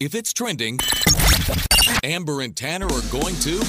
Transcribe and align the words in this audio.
If 0.00 0.14
it's 0.14 0.32
trending, 0.32 0.78
Amber 2.02 2.40
and 2.40 2.56
Tanner 2.56 2.86
are 2.86 3.02
going 3.10 3.34
to 3.40 3.60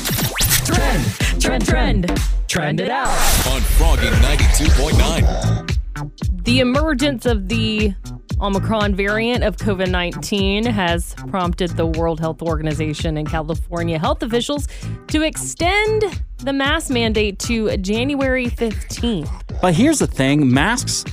Trend, 0.64 1.06
trend, 1.42 1.66
trend, 1.66 2.22
trend 2.48 2.80
it 2.80 2.90
out. 2.90 3.10
on 3.48 3.60
Froggy 3.60 4.08
92.9. 4.08 6.46
The 6.46 6.62
emergence 6.62 7.26
of 7.26 7.50
the 7.50 7.94
Omicron 8.40 8.96
variant 8.96 9.44
of 9.44 9.58
COVID 9.58 9.92
19 9.92 10.66
has 10.68 11.14
prompted 11.28 11.72
the 11.72 11.86
World 11.86 12.22
Health 12.22 12.42
Organization 12.42 13.18
and 13.18 13.30
California 13.30 14.00
health 14.00 14.24
officials 14.24 14.70
to 15.08 15.24
extend 15.24 16.24
the 16.38 16.54
mask 16.54 16.90
mandate 16.90 17.40
to 17.40 17.76
January 17.76 18.48
15th. 18.48 19.30
But 19.62 19.74
here's 19.74 20.00
the 20.00 20.08
thing 20.08 20.50
masks 20.50 21.04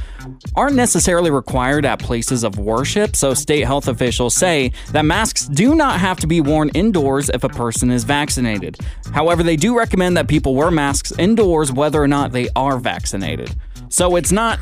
aren't 0.55 0.77
necessarily 0.77 1.31
required 1.31 1.85
at 1.85 1.99
places 1.99 2.45
of 2.45 2.59
worship, 2.59 3.17
so 3.17 3.35
state 3.35 3.65
health 3.65 3.89
officials 3.89 4.35
say 4.35 4.73
that 4.93 5.05
masks 5.05 5.47
do 5.47 5.75
not 5.75 6.01
have 6.01 6.19
to 6.19 6.27
be 6.27 6.41
worn 6.41 6.71
indoors 6.71 7.31
if 7.31 7.45
a 7.45 7.49
person 7.49 7.91
is 7.91 8.05
vaccinated. 8.05 8.77
However, 9.13 9.43
they 9.43 9.57
do 9.57 9.77
recommend 9.77 10.17
that 10.17 10.29
people 10.29 10.55
wear 10.55 10.71
masks 10.71 11.13
indoors 11.19 11.73
whether 11.73 12.03
or 12.03 12.09
not 12.09 12.33
they 12.33 12.49
are 12.57 12.79
vaccinated. 12.79 13.55
So 13.89 14.17
it's 14.17 14.33
not 14.33 14.59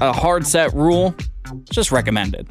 a 0.00 0.12
hard 0.12 0.46
set 0.46 0.72
rule, 0.72 1.14
just 1.70 1.92
recommended. 1.92 2.48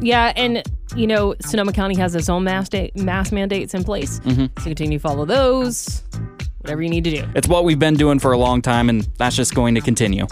Yeah, 0.00 0.32
and 0.36 0.62
you 0.96 1.06
know, 1.06 1.34
Sonoma 1.40 1.72
County 1.72 1.96
has 1.96 2.14
its 2.14 2.28
own 2.28 2.44
mask, 2.44 2.72
da- 2.72 2.90
mask 2.94 3.32
mandates 3.32 3.74
in 3.74 3.84
place. 3.84 4.20
Mm-hmm. 4.20 4.46
So 4.58 4.64
continue 4.64 4.98
to 4.98 5.02
follow 5.02 5.24
those, 5.24 6.02
whatever 6.58 6.82
you 6.82 6.88
need 6.88 7.04
to 7.04 7.10
do. 7.10 7.28
It's 7.34 7.48
what 7.48 7.64
we've 7.64 7.78
been 7.78 7.94
doing 7.94 8.18
for 8.18 8.32
a 8.32 8.38
long 8.38 8.62
time, 8.62 8.88
and 8.88 9.02
that's 9.18 9.36
just 9.36 9.54
going 9.54 9.74
to 9.74 9.80
continue. 9.80 10.26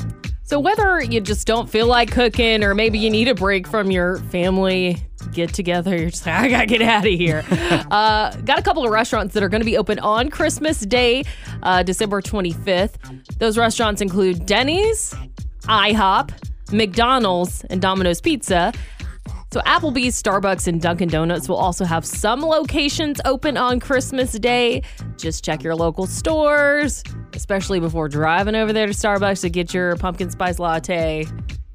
So 0.44 0.58
whether 0.58 1.02
you 1.02 1.20
just 1.20 1.46
don't 1.46 1.68
feel 1.70 1.86
like 1.86 2.10
cooking 2.10 2.62
or 2.62 2.74
maybe 2.74 2.98
you 2.98 3.10
need 3.10 3.28
a 3.28 3.34
break 3.34 3.66
from 3.66 3.90
your 3.90 4.18
family 4.18 4.98
get 5.32 5.54
together, 5.54 5.96
you're 5.96 6.10
just 6.10 6.26
like, 6.26 6.34
I 6.34 6.48
gotta 6.48 6.66
get 6.66 6.82
out 6.82 7.06
of 7.06 7.12
here. 7.12 7.44
uh, 7.90 8.34
got 8.38 8.58
a 8.58 8.62
couple 8.62 8.84
of 8.84 8.90
restaurants 8.90 9.34
that 9.34 9.42
are 9.42 9.48
gonna 9.48 9.64
be 9.64 9.78
open 9.78 9.98
on 10.00 10.30
Christmas 10.30 10.80
Day, 10.80 11.24
uh, 11.62 11.82
December 11.82 12.20
25th. 12.20 12.94
Those 13.38 13.56
restaurants 13.56 14.02
include 14.02 14.44
Denny's, 14.44 15.14
IHOP, 15.62 16.32
McDonald's, 16.72 17.64
and 17.70 17.80
Domino's 17.80 18.20
Pizza. 18.20 18.72
So 19.52 19.60
Applebee's, 19.60 20.20
Starbucks, 20.20 20.66
and 20.66 20.80
Dunkin' 20.80 21.10
Donuts 21.10 21.46
will 21.46 21.56
also 21.56 21.84
have 21.84 22.06
some 22.06 22.40
locations 22.40 23.20
open 23.26 23.58
on 23.58 23.80
Christmas 23.80 24.32
Day. 24.32 24.80
Just 25.18 25.44
check 25.44 25.62
your 25.62 25.74
local 25.74 26.06
stores, 26.06 27.04
especially 27.34 27.78
before 27.78 28.08
driving 28.08 28.54
over 28.54 28.72
there 28.72 28.86
to 28.86 28.94
Starbucks 28.94 29.42
to 29.42 29.50
get 29.50 29.74
your 29.74 29.94
pumpkin 29.96 30.30
spice 30.30 30.58
latte. 30.58 31.26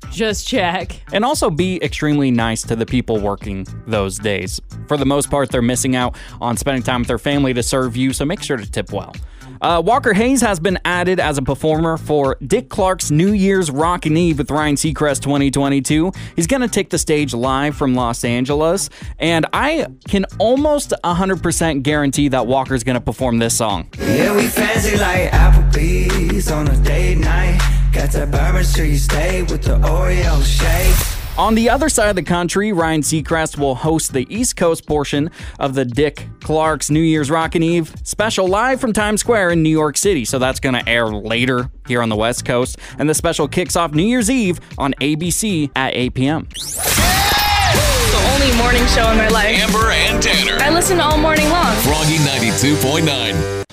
Just 0.10 0.48
check. 0.48 1.00
And 1.14 1.24
also 1.24 1.52
be 1.52 1.80
extremely 1.84 2.32
nice 2.32 2.64
to 2.64 2.76
the 2.76 2.88
people 2.88 3.20
working 3.20 3.68
those 3.86 4.18
days. 4.18 4.60
For 4.88 4.98
the 4.98 5.06
most 5.06 5.30
part, 5.30 5.52
they're 5.52 5.62
missing 5.62 5.96
out 5.96 6.18
on 6.42 6.58
spending 6.58 6.82
time 6.82 7.02
with 7.02 7.08
their 7.08 7.20
family 7.20 7.54
to 7.54 7.62
serve 7.62 7.96
you, 7.96 8.12
so 8.12 8.26
make 8.26 8.42
sure 8.42 8.58
to 8.58 8.66
tip 8.66 8.92
well. 8.92 9.14
Uh, 9.62 9.82
Walker 9.86 10.14
Hayes 10.14 10.42
has 10.42 10.60
been 10.60 10.80
added 10.86 11.20
as 11.20 11.38
a 11.38 11.42
performer 11.42 11.98
for 11.98 12.38
Dick 12.46 12.70
Clark's 12.70 13.12
New 13.12 13.32
Year's 13.32 13.72
Rockin' 13.72 14.16
Eve 14.18 14.38
with 14.38 14.52
Ryan 14.52 14.76
Seacrest 14.76 15.22
2022. 15.22 16.12
He's 16.36 16.48
going 16.48 16.62
to 16.62 16.68
take 16.68 16.90
the 16.90 16.98
stage 16.98 17.34
live 17.34 17.76
from 17.76 17.96
Los 17.96 18.24
Angeles, 18.24 18.90
and 19.20 19.46
I 19.54 19.88
can 20.08 20.26
almost 20.40 20.94
100% 21.04 21.84
guarantee 21.84 22.28
that 22.30 22.48
Walker's 22.48 22.84
going 22.84 22.96
to 22.96 23.02
perform 23.02 23.40
this 23.40 23.58
song. 23.58 23.90
Yeah, 24.00 24.36
we 24.36 24.48
fancy 24.48 24.98
like 24.98 25.32
Applebee's 25.32 26.52
on 26.52 26.68
a 26.68 26.76
date 26.84 27.18
night. 27.18 27.60
Got 27.94 28.12
that 28.12 28.32
Bourbon 28.32 28.64
Street 28.64 28.98
steak 28.98 29.50
with 29.50 29.64
the 29.64 29.78
Oreo 29.80 30.44
shake. 30.46 31.17
On 31.38 31.54
the 31.54 31.70
other 31.70 31.88
side 31.88 32.10
of 32.10 32.16
the 32.16 32.24
country, 32.24 32.72
Ryan 32.74 33.02
Seacrest 33.02 33.60
will 33.60 33.76
host 33.76 34.12
the 34.12 34.26
East 34.28 34.56
Coast 34.56 34.88
portion 34.88 35.30
of 35.60 35.76
the 35.76 35.86
Dick 35.86 36.28
Clark's 36.40 36.90
New 36.90 37.00
Year's 37.00 37.30
Rockin' 37.30 37.62
Eve 37.62 37.94
special 38.02 38.48
live 38.48 38.82
from 38.82 38.92
Times 38.92 39.22
Square 39.22 39.52
in 39.52 39.62
New 39.62 39.70
York 39.70 39.98
City. 39.98 40.26
So 40.26 40.40
that's 40.40 40.60
going 40.60 40.74
to 40.74 40.90
air 40.90 41.06
later 41.06 41.70
here 41.88 42.02
on 42.02 42.10
the 42.10 42.16
West 42.16 42.44
Coast. 42.44 42.80
And 42.98 43.08
the 43.08 43.14
special 43.14 43.48
kicks 43.48 43.76
off 43.76 43.92
New 43.94 44.02
Year's 44.02 44.32
Eve 44.32 44.60
on 44.80 44.96
ABC 45.00 45.70
at 45.76 45.94
8 45.94 46.14
p.m. 46.16 46.48
the 46.50 48.32
only 48.34 48.58
morning 48.58 48.88
show 48.88 49.12
in 49.12 49.18
my 49.20 49.28
life. 49.28 49.60
Amber 49.60 49.92
and 49.92 50.24
Tanner. 50.24 50.58
I 50.60 50.72
listen 50.72 51.00
all 51.00 51.20
morning 51.20 51.48
long. 51.50 51.76
Froggy 51.84 52.18
92.9. 52.18 53.64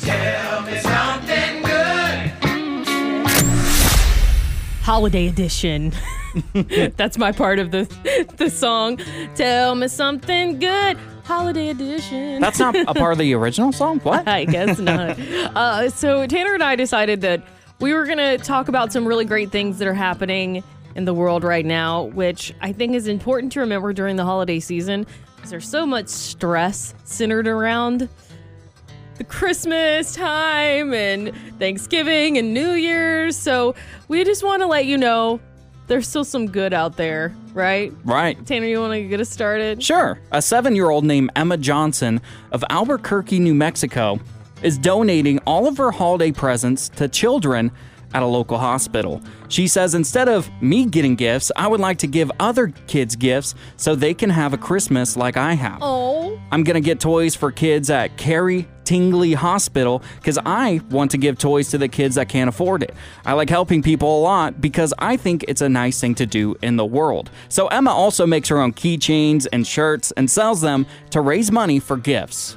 Holiday 4.82 5.28
edition. 5.28 5.94
That's 6.96 7.18
my 7.18 7.32
part 7.32 7.58
of 7.58 7.70
the 7.70 7.84
the 8.36 8.50
song. 8.50 8.98
Tell 9.34 9.74
me 9.74 9.88
something 9.88 10.58
good. 10.58 10.98
Holiday 11.24 11.70
edition. 11.70 12.40
That's 12.40 12.58
not 12.58 12.76
a 12.76 12.92
part 12.92 13.12
of 13.12 13.18
the 13.18 13.34
original 13.34 13.72
song? 13.72 14.00
What? 14.00 14.28
I 14.28 14.44
guess 14.44 14.78
not. 14.78 15.18
uh, 15.56 15.88
so 15.88 16.26
Tanner 16.26 16.54
and 16.54 16.62
I 16.62 16.76
decided 16.76 17.22
that 17.22 17.42
we 17.80 17.94
were 17.94 18.04
going 18.04 18.18
to 18.18 18.38
talk 18.38 18.68
about 18.68 18.92
some 18.92 19.06
really 19.06 19.24
great 19.24 19.50
things 19.50 19.78
that 19.78 19.88
are 19.88 19.94
happening 19.94 20.62
in 20.94 21.04
the 21.04 21.14
world 21.14 21.42
right 21.42 21.64
now, 21.64 22.04
which 22.04 22.54
I 22.60 22.72
think 22.72 22.94
is 22.94 23.08
important 23.08 23.52
to 23.52 23.60
remember 23.60 23.92
during 23.92 24.16
the 24.16 24.24
holiday 24.24 24.60
season 24.60 25.06
because 25.36 25.50
there's 25.50 25.68
so 25.68 25.86
much 25.86 26.08
stress 26.08 26.94
centered 27.04 27.48
around 27.48 28.08
the 29.16 29.24
Christmas 29.24 30.14
time 30.14 30.92
and 30.92 31.32
Thanksgiving 31.58 32.38
and 32.38 32.52
New 32.52 32.72
Year's. 32.72 33.36
So 33.36 33.74
we 34.08 34.24
just 34.24 34.44
want 34.44 34.62
to 34.62 34.66
let 34.66 34.86
you 34.86 34.98
know 34.98 35.40
there's 35.86 36.08
still 36.08 36.24
some 36.24 36.46
good 36.46 36.72
out 36.72 36.96
there, 36.96 37.34
right? 37.52 37.92
Right. 38.04 38.44
Tanner, 38.46 38.66
you 38.66 38.80
want 38.80 38.94
to 38.94 39.06
get 39.06 39.20
us 39.20 39.28
started? 39.28 39.82
Sure. 39.82 40.18
A 40.32 40.40
seven 40.40 40.74
year 40.74 40.90
old 40.90 41.04
named 41.04 41.30
Emma 41.36 41.56
Johnson 41.56 42.20
of 42.52 42.64
Albuquerque, 42.70 43.38
New 43.38 43.54
Mexico, 43.54 44.18
is 44.62 44.78
donating 44.78 45.38
all 45.40 45.66
of 45.66 45.76
her 45.76 45.90
holiday 45.90 46.32
presents 46.32 46.88
to 46.90 47.08
children 47.08 47.70
at 48.14 48.22
a 48.22 48.26
local 48.26 48.58
hospital. 48.58 49.20
She 49.48 49.66
says, 49.66 49.94
instead 49.94 50.28
of 50.28 50.48
me 50.62 50.86
getting 50.86 51.16
gifts, 51.16 51.50
I 51.56 51.66
would 51.66 51.80
like 51.80 51.98
to 51.98 52.06
give 52.06 52.30
other 52.38 52.68
kids 52.86 53.16
gifts 53.16 53.54
so 53.76 53.94
they 53.94 54.14
can 54.14 54.30
have 54.30 54.52
a 54.52 54.58
Christmas 54.58 55.16
like 55.16 55.36
I 55.36 55.54
have. 55.54 55.78
Oh, 55.82 56.40
I'm 56.52 56.62
going 56.62 56.74
to 56.74 56.80
get 56.80 57.00
toys 57.00 57.34
for 57.34 57.50
kids 57.50 57.90
at 57.90 58.16
Carrie 58.16 58.68
Tingley 58.84 59.34
Hospital 59.34 60.02
because 60.16 60.38
I 60.44 60.80
want 60.90 61.10
to 61.12 61.18
give 61.18 61.38
toys 61.38 61.70
to 61.70 61.78
the 61.78 61.88
kids 61.88 62.14
that 62.14 62.28
can't 62.28 62.48
afford 62.48 62.82
it. 62.82 62.94
I 63.24 63.32
like 63.32 63.48
helping 63.48 63.82
people 63.82 64.20
a 64.20 64.22
lot 64.22 64.60
because 64.60 64.92
I 64.98 65.16
think 65.16 65.44
it's 65.48 65.60
a 65.60 65.68
nice 65.68 66.00
thing 66.00 66.14
to 66.16 66.26
do 66.26 66.56
in 66.62 66.76
the 66.76 66.84
world. 66.84 67.30
So 67.48 67.66
Emma 67.68 67.90
also 67.90 68.26
makes 68.26 68.48
her 68.48 68.60
own 68.60 68.72
keychains 68.72 69.46
and 69.52 69.66
shirts 69.66 70.12
and 70.12 70.30
sells 70.30 70.60
them 70.60 70.86
to 71.10 71.20
raise 71.20 71.50
money 71.50 71.80
for 71.80 71.96
gifts. 71.96 72.56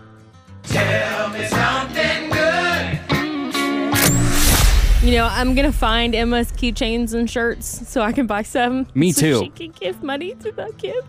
You 5.03 5.13
know, 5.13 5.29
I'm 5.31 5.55
gonna 5.55 5.71
find 5.71 6.13
Emma's 6.13 6.51
keychains 6.51 7.13
and 7.13 7.29
shirts 7.29 7.87
so 7.87 8.01
I 8.01 8.11
can 8.11 8.27
buy 8.27 8.41
some. 8.41 8.87
Me 8.93 9.13
so 9.13 9.21
too. 9.21 9.39
She 9.39 9.49
can 9.49 9.71
give 9.79 10.03
money 10.03 10.35
to 10.35 10.51
the 10.51 10.73
kids. 10.77 11.07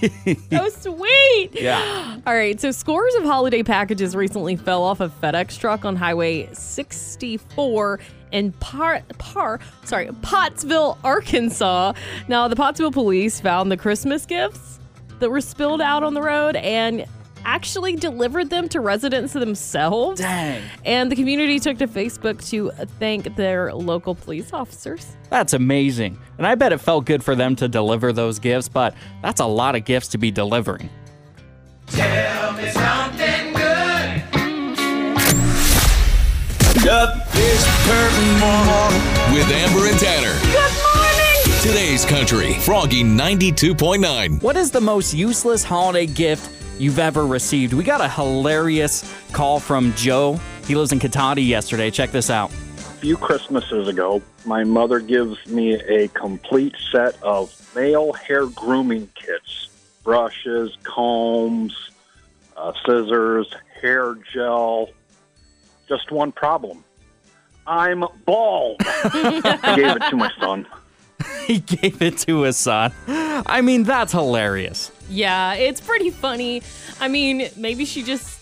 so 0.50 0.68
sweet. 0.68 1.50
Yeah. 1.52 2.18
All 2.26 2.34
right. 2.34 2.60
So 2.60 2.70
scores 2.70 3.14
of 3.16 3.24
holiday 3.24 3.62
packages 3.62 4.16
recently 4.16 4.56
fell 4.56 4.82
off 4.82 5.00
a 5.00 5.08
FedEx 5.08 5.58
truck 5.58 5.84
on 5.84 5.96
Highway 5.96 6.48
64 6.52 8.00
in 8.32 8.52
Par, 8.52 9.02
Par, 9.18 9.60
sorry, 9.84 10.08
Pottsville, 10.22 10.98
Arkansas. 11.02 11.92
Now, 12.28 12.48
the 12.48 12.56
Pottsville 12.56 12.92
police 12.92 13.40
found 13.40 13.70
the 13.70 13.76
Christmas 13.76 14.24
gifts 14.24 14.78
that 15.18 15.30
were 15.30 15.40
spilled 15.40 15.80
out 15.80 16.02
on 16.02 16.14
the 16.14 16.22
road 16.22 16.56
and 16.56 17.06
actually 17.44 17.96
delivered 17.96 18.50
them 18.50 18.68
to 18.70 18.80
residents 18.80 19.32
themselves. 19.32 20.20
Dang. 20.20 20.62
And 20.84 21.10
the 21.10 21.16
community 21.16 21.58
took 21.58 21.78
to 21.78 21.86
Facebook 21.86 22.46
to 22.50 22.70
thank 22.98 23.36
their 23.36 23.72
local 23.72 24.14
police 24.14 24.52
officers. 24.52 25.16
That's 25.30 25.52
amazing. 25.52 26.18
And 26.38 26.46
I 26.46 26.54
bet 26.54 26.72
it 26.72 26.78
felt 26.78 27.04
good 27.04 27.22
for 27.22 27.34
them 27.34 27.56
to 27.56 27.68
deliver 27.68 28.12
those 28.12 28.38
gifts, 28.38 28.68
but 28.68 28.94
that's 29.22 29.40
a 29.40 29.46
lot 29.46 29.74
of 29.76 29.84
gifts 29.84 30.08
to 30.08 30.18
be 30.18 30.30
delivering. 30.30 30.88
Tell 31.86 32.52
me 32.52 32.68
something 32.70 33.52
good. 33.54 34.22
Up 36.88 37.14
is 37.36 37.64
Curtain 37.84 38.38
Morning 38.40 39.34
With 39.34 39.50
Amber 39.52 39.86
and 39.86 39.98
Tanner. 39.98 40.38
Good 40.40 40.72
morning. 40.82 41.60
Today's 41.62 42.04
Country. 42.06 42.54
Froggy 42.54 43.04
92.9. 43.04 44.42
What 44.42 44.56
is 44.56 44.70
the 44.70 44.80
most 44.80 45.12
useless 45.12 45.62
holiday 45.62 46.06
gift 46.06 46.50
you've 46.80 46.98
ever 46.98 47.26
received? 47.26 47.72
We 47.72 47.84
got 47.84 48.00
a 48.00 48.08
hilarious 48.08 49.12
call 49.32 49.60
from 49.60 49.92
Joe. 49.94 50.40
He 50.66 50.74
lives 50.74 50.92
in 50.92 50.98
Cotati 50.98 51.46
yesterday. 51.46 51.90
Check 51.90 52.10
this 52.10 52.30
out. 52.30 52.50
A 52.50 53.00
few 53.00 53.16
Christmases 53.16 53.88
ago, 53.88 54.22
my 54.44 54.64
mother 54.64 55.00
gives 55.00 55.46
me 55.46 55.74
a 55.74 56.08
complete 56.08 56.74
set 56.90 57.20
of 57.22 57.54
male 57.74 58.12
hair 58.12 58.46
grooming 58.46 59.08
kits 59.14 59.68
brushes, 60.02 60.76
combs, 60.82 61.90
uh, 62.56 62.72
scissors, 62.84 63.52
hair 63.80 64.16
gel. 64.32 64.88
Just 65.88 66.10
one 66.10 66.32
problem 66.32 66.84
I'm 67.66 68.04
bald. 68.24 68.76
I 68.80 69.74
gave 69.76 69.96
it 69.96 70.10
to 70.10 70.16
my 70.16 70.30
son. 70.40 70.66
he 71.46 71.58
gave 71.58 72.00
it 72.02 72.18
to 72.18 72.42
his 72.42 72.56
son. 72.56 72.92
I 73.06 73.60
mean, 73.60 73.84
that's 73.84 74.12
hilarious. 74.12 74.90
Yeah, 75.10 75.54
it's 75.54 75.80
pretty 75.80 76.10
funny. 76.10 76.62
I 77.00 77.08
mean, 77.08 77.48
maybe 77.56 77.84
she 77.84 78.02
just 78.02 78.40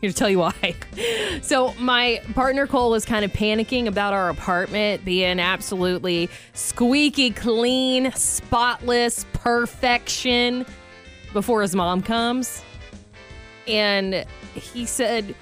Here 0.00 0.08
to 0.08 0.16
tell 0.16 0.30
you 0.30 0.38
why. 0.38 0.74
So, 1.42 1.74
my 1.74 2.22
partner 2.34 2.66
Cole 2.66 2.94
is 2.94 3.04
kind 3.04 3.22
of 3.22 3.30
panicking 3.30 3.86
about 3.86 4.14
our 4.14 4.30
apartment 4.30 5.04
being 5.04 5.38
absolutely 5.38 6.30
squeaky 6.54 7.30
clean, 7.30 8.10
spotless, 8.12 9.26
perfection 9.34 10.64
before 11.34 11.60
his 11.60 11.76
mom 11.76 12.02
comes. 12.02 12.64
And 13.68 14.24
he 14.54 14.86
said, 14.86 15.34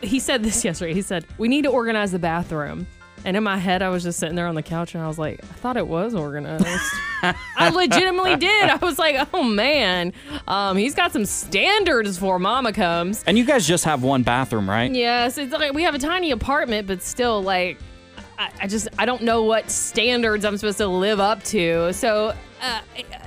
he 0.00 0.18
said 0.18 0.42
this 0.42 0.64
yesterday. 0.64 0.94
He 0.94 1.02
said, 1.02 1.26
We 1.38 1.48
need 1.48 1.62
to 1.62 1.70
organize 1.70 2.12
the 2.12 2.18
bathroom. 2.18 2.86
And 3.24 3.36
in 3.36 3.42
my 3.42 3.56
head, 3.56 3.82
I 3.82 3.88
was 3.88 4.04
just 4.04 4.20
sitting 4.20 4.36
there 4.36 4.46
on 4.46 4.54
the 4.54 4.62
couch 4.62 4.94
and 4.94 5.02
I 5.02 5.08
was 5.08 5.18
like, 5.18 5.42
I 5.42 5.46
thought 5.54 5.76
it 5.76 5.88
was 5.88 6.14
organized. 6.14 6.64
I 7.22 7.70
legitimately 7.70 8.36
did. 8.36 8.70
I 8.70 8.76
was 8.76 9.00
like, 9.00 9.28
oh 9.34 9.42
man, 9.42 10.12
um, 10.46 10.76
he's 10.76 10.94
got 10.94 11.12
some 11.12 11.24
standards 11.24 12.18
before 12.18 12.38
mama 12.38 12.72
comes. 12.72 13.24
and 13.26 13.36
you 13.36 13.44
guys 13.44 13.66
just 13.66 13.84
have 13.84 14.04
one 14.04 14.22
bathroom, 14.22 14.70
right? 14.70 14.92
Yes, 14.92 15.38
it's 15.38 15.52
like 15.52 15.72
we 15.72 15.82
have 15.82 15.96
a 15.96 15.98
tiny 15.98 16.30
apartment, 16.30 16.86
but 16.86 17.02
still, 17.02 17.42
like, 17.42 17.78
I, 18.38 18.50
I 18.60 18.66
just 18.68 18.86
I 18.96 19.06
don't 19.06 19.22
know 19.22 19.42
what 19.42 19.70
standards 19.72 20.44
I'm 20.44 20.56
supposed 20.56 20.78
to 20.78 20.86
live 20.86 21.18
up 21.18 21.42
to. 21.44 21.92
So 21.94 22.32
uh, 22.60 22.80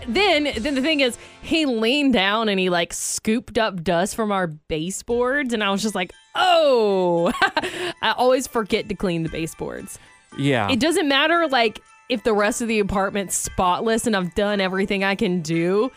then, 0.08 0.52
then 0.58 0.76
the 0.76 0.82
thing 0.82 1.00
is, 1.02 1.18
he 1.42 1.66
leaned 1.66 2.14
down 2.14 2.50
and 2.50 2.60
he 2.60 2.70
like 2.70 2.94
scooped 2.94 3.58
up 3.58 3.84
dust 3.84 4.16
from 4.16 4.32
our 4.32 4.48
baseboards, 4.48 5.54
and 5.54 5.64
I 5.64 5.70
was 5.72 5.82
just 5.82 5.96
like, 5.96 6.14
oh, 6.36 7.32
I 8.02 8.14
always 8.18 8.48
forget 8.48 8.90
to 8.90 8.96
clean 8.96 9.24
the 9.24 9.30
baseboards. 9.30 10.00
Yeah. 10.38 10.70
It 10.72 10.80
doesn't 10.80 11.08
matter 11.08 11.48
like 11.48 11.82
if 12.10 12.24
the 12.24 12.34
rest 12.34 12.62
of 12.62 12.68
the 12.68 12.80
apartment's 12.80 13.36
spotless 13.36 14.08
and 14.08 14.16
I've 14.16 14.34
done 14.36 14.60
everything 14.62 15.04
I 15.04 15.16
can 15.16 15.42
do. 15.42 15.92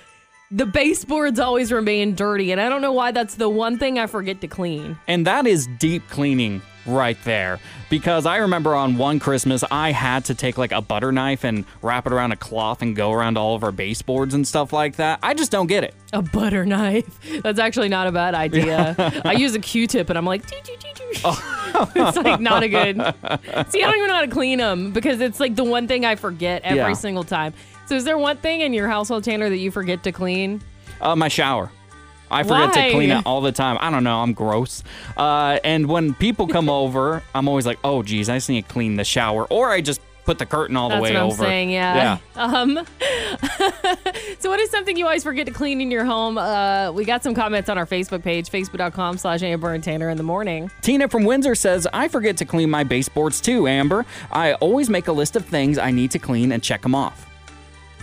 The 0.51 0.67
baseboards 0.67 1.41
always 1.41 1.73
remain 1.73 2.15
dirty, 2.15 2.53
and 2.53 2.61
I 2.61 2.69
don't 2.69 2.83
know 2.83 2.93
why 2.93 3.11
that's 3.11 3.37
the 3.37 3.49
one 3.49 3.79
thing 3.79 3.99
I 3.99 4.07
forget 4.07 4.43
to 4.43 4.49
clean. 4.49 4.99
And 5.09 5.27
that 5.27 5.47
is 5.47 5.67
deep 5.79 6.07
cleaning 6.11 6.61
right 6.87 7.17
there. 7.25 7.59
Because 7.91 8.25
I 8.25 8.39
remember 8.39 8.75
on 8.75 8.97
one 8.97 9.19
Christmas, 9.19 9.63
I 9.71 9.93
had 9.93 10.25
to 10.27 10.35
take 10.35 10.57
like 10.57 10.73
a 10.73 10.81
butter 10.81 11.13
knife 11.13 11.45
and 11.45 11.65
wrap 11.83 12.07
it 12.07 12.13
around 12.13 12.33
a 12.33 12.37
cloth 12.37 12.81
and 12.83 12.97
go 12.97 13.13
around 13.13 13.37
all 13.37 13.55
of 13.55 13.63
our 13.65 13.73
baseboards 13.73 14.33
and 14.35 14.49
stuff 14.49 14.73
like 14.73 14.97
that. 14.97 15.19
I 15.23 15.35
just 15.35 15.51
don't 15.51 15.67
get 15.67 15.85
it. 15.85 15.95
A 16.13 16.23
butter 16.23 16.65
knife. 16.67 17.21
That's 17.43 17.59
actually 17.59 17.89
not 17.91 18.07
a 18.07 18.13
bad 18.13 18.35
idea. 18.35 18.95
I 19.25 19.33
use 19.33 19.55
a 19.55 19.59
Q-tip 19.61 20.09
and 20.09 20.17
I'm 20.19 20.25
like, 20.25 20.47
"Doo, 20.47 20.57
doo, 20.65 20.73
doo, 20.81 20.89
doo." 20.95 21.03
it's 21.95 22.17
like 22.17 22.41
not 22.41 22.63
a 22.63 22.69
good. 22.69 22.97
See, 23.71 23.83
I 23.83 23.87
don't 23.87 23.97
even 23.97 24.09
know 24.09 24.15
how 24.15 24.21
to 24.23 24.29
clean 24.29 24.59
them 24.59 24.93
because 24.93 25.21
it's 25.21 25.39
like 25.41 25.55
the 25.57 25.65
one 25.65 25.87
thing 25.87 26.05
I 26.05 26.17
forget 26.17 26.63
every 26.63 26.79
Yeah. 26.79 26.93
single 26.95 27.25
time. 27.25 27.53
So, 27.87 27.95
is 27.95 28.05
there 28.05 28.17
one 28.17 28.39
thing 28.39 28.63
in 28.63 28.73
your 28.73 28.89
household, 28.89 29.25
Tanner, 29.25 29.49
that 29.51 29.59
you 29.59 29.71
forget 29.71 30.03
to 30.05 30.13
clean? 30.13 30.63
Uh, 31.01 31.15
my 31.17 31.29
shower. 31.29 31.71
I 32.33 32.43
forget 32.43 32.75
Why? 32.75 32.89
to 32.89 32.95
clean 32.95 33.11
it 33.11 33.27
all 33.27 33.41
the 33.41 33.53
time. 33.53 33.77
I 33.81 33.91
don't 33.91 34.05
know. 34.05 34.21
I'm 34.21 34.33
gross. 34.33 34.83
Uh, 35.17 35.59
and 35.63 35.87
when 35.87 36.15
people 36.15 36.49
come 36.49 36.69
over, 36.83 37.23
I'm 37.35 37.49
always 37.49 37.67
like, 37.67 37.79
oh, 37.85 38.03
geez, 38.03 38.29
I 38.29 38.37
just 38.37 38.49
need 38.49 38.67
to 38.67 38.73
clean 38.73 38.97
the 38.97 39.05
shower. 39.05 39.47
Or 39.51 39.71
I 39.71 39.81
just 39.81 40.01
put 40.25 40.39
the 40.39 40.47
curtain 40.47 40.77
all 40.77 40.89
the 40.89 40.95
That's 40.97 41.03
way 41.03 41.13
what 41.15 41.21
I'm 41.21 41.27
over. 41.27 41.45
saying. 41.45 41.71
Yeah. 41.71 42.19
Um. 42.37 42.77
so, 44.39 44.51
what 44.51 44.61
is 44.61 44.71
something 44.71 44.97
you 44.97 45.05
always 45.05 45.25
forget 45.25 45.47
to 45.47 45.53
clean 45.53 45.81
in 45.81 45.91
your 45.91 46.05
home? 46.05 46.39
Uh, 46.39 46.93
we 46.93 47.05
got 47.05 47.23
some 47.23 47.35
comments 47.35 47.69
on 47.69 47.77
our 47.79 47.87
Facebook 47.87 48.23
page, 48.23 48.49
facebook.com/slash 48.49 49.43
Amber 49.43 49.75
and 49.75 49.83
Tanner 49.83 50.11
in 50.11 50.17
the 50.17 50.23
morning. 50.23 50.71
Tina 50.81 51.09
from 51.09 51.25
Windsor 51.25 51.55
says, 51.55 51.89
I 51.93 52.09
forget 52.09 52.37
to 52.39 52.45
clean 52.45 52.71
my 52.71 52.85
baseboards 52.85 53.41
too, 53.41 53.67
Amber. 53.67 54.07
I 54.31 54.55
always 54.55 54.89
make 54.89 55.09
a 55.09 55.13
list 55.13 55.37
of 55.37 55.45
things 55.45 55.79
I 55.79 55.91
need 55.91 56.11
to 56.13 56.19
clean 56.19 56.53
and 56.53 56.63
check 56.63 56.83
them 56.83 56.95
off. 56.95 57.27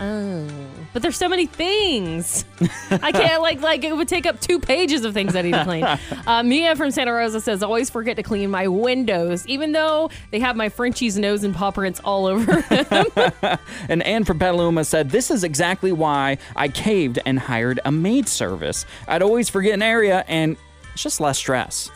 Oh, 0.01 0.47
but 0.93 1.01
there's 1.01 1.17
so 1.17 1.27
many 1.27 1.45
things. 1.45 2.45
I 2.89 3.11
can't 3.11 3.41
like 3.41 3.59
like 3.61 3.83
it 3.83 3.93
would 3.95 4.07
take 4.07 4.25
up 4.25 4.39
two 4.39 4.57
pages 4.59 5.03
of 5.03 5.13
things 5.13 5.35
I 5.35 5.41
need 5.41 5.53
to 5.53 5.63
clean. 5.63 5.85
Uh, 6.27 6.43
Mia 6.43 6.75
from 6.75 6.91
Santa 6.91 7.11
Rosa 7.11 7.41
says 7.41 7.63
always 7.63 7.89
forget 7.89 8.15
to 8.17 8.23
clean 8.23 8.49
my 8.51 8.67
windows, 8.67 9.45
even 9.47 9.71
though 9.71 10.09
they 10.31 10.39
have 10.39 10.55
my 10.55 10.69
Frenchie's 10.69 11.17
nose 11.17 11.43
and 11.43 11.55
paw 11.55 11.71
prints 11.71 11.99
all 12.03 12.25
over. 12.27 12.61
them. 12.69 13.31
And 13.89 14.03
Anne 14.03 14.23
from 14.25 14.37
Petaluma 14.39 14.83
said, 14.85 15.09
This 15.09 15.31
is 15.31 15.43
exactly 15.43 15.91
why 15.91 16.37
I 16.55 16.67
caved 16.67 17.19
and 17.25 17.39
hired 17.39 17.79
a 17.83 17.91
maid 17.91 18.27
service. 18.29 18.85
I'd 19.07 19.21
always 19.23 19.49
forget 19.49 19.73
an 19.73 19.81
area 19.81 20.23
and 20.27 20.55
it's 20.93 21.03
just 21.03 21.19
less 21.19 21.37
stress. 21.37 21.89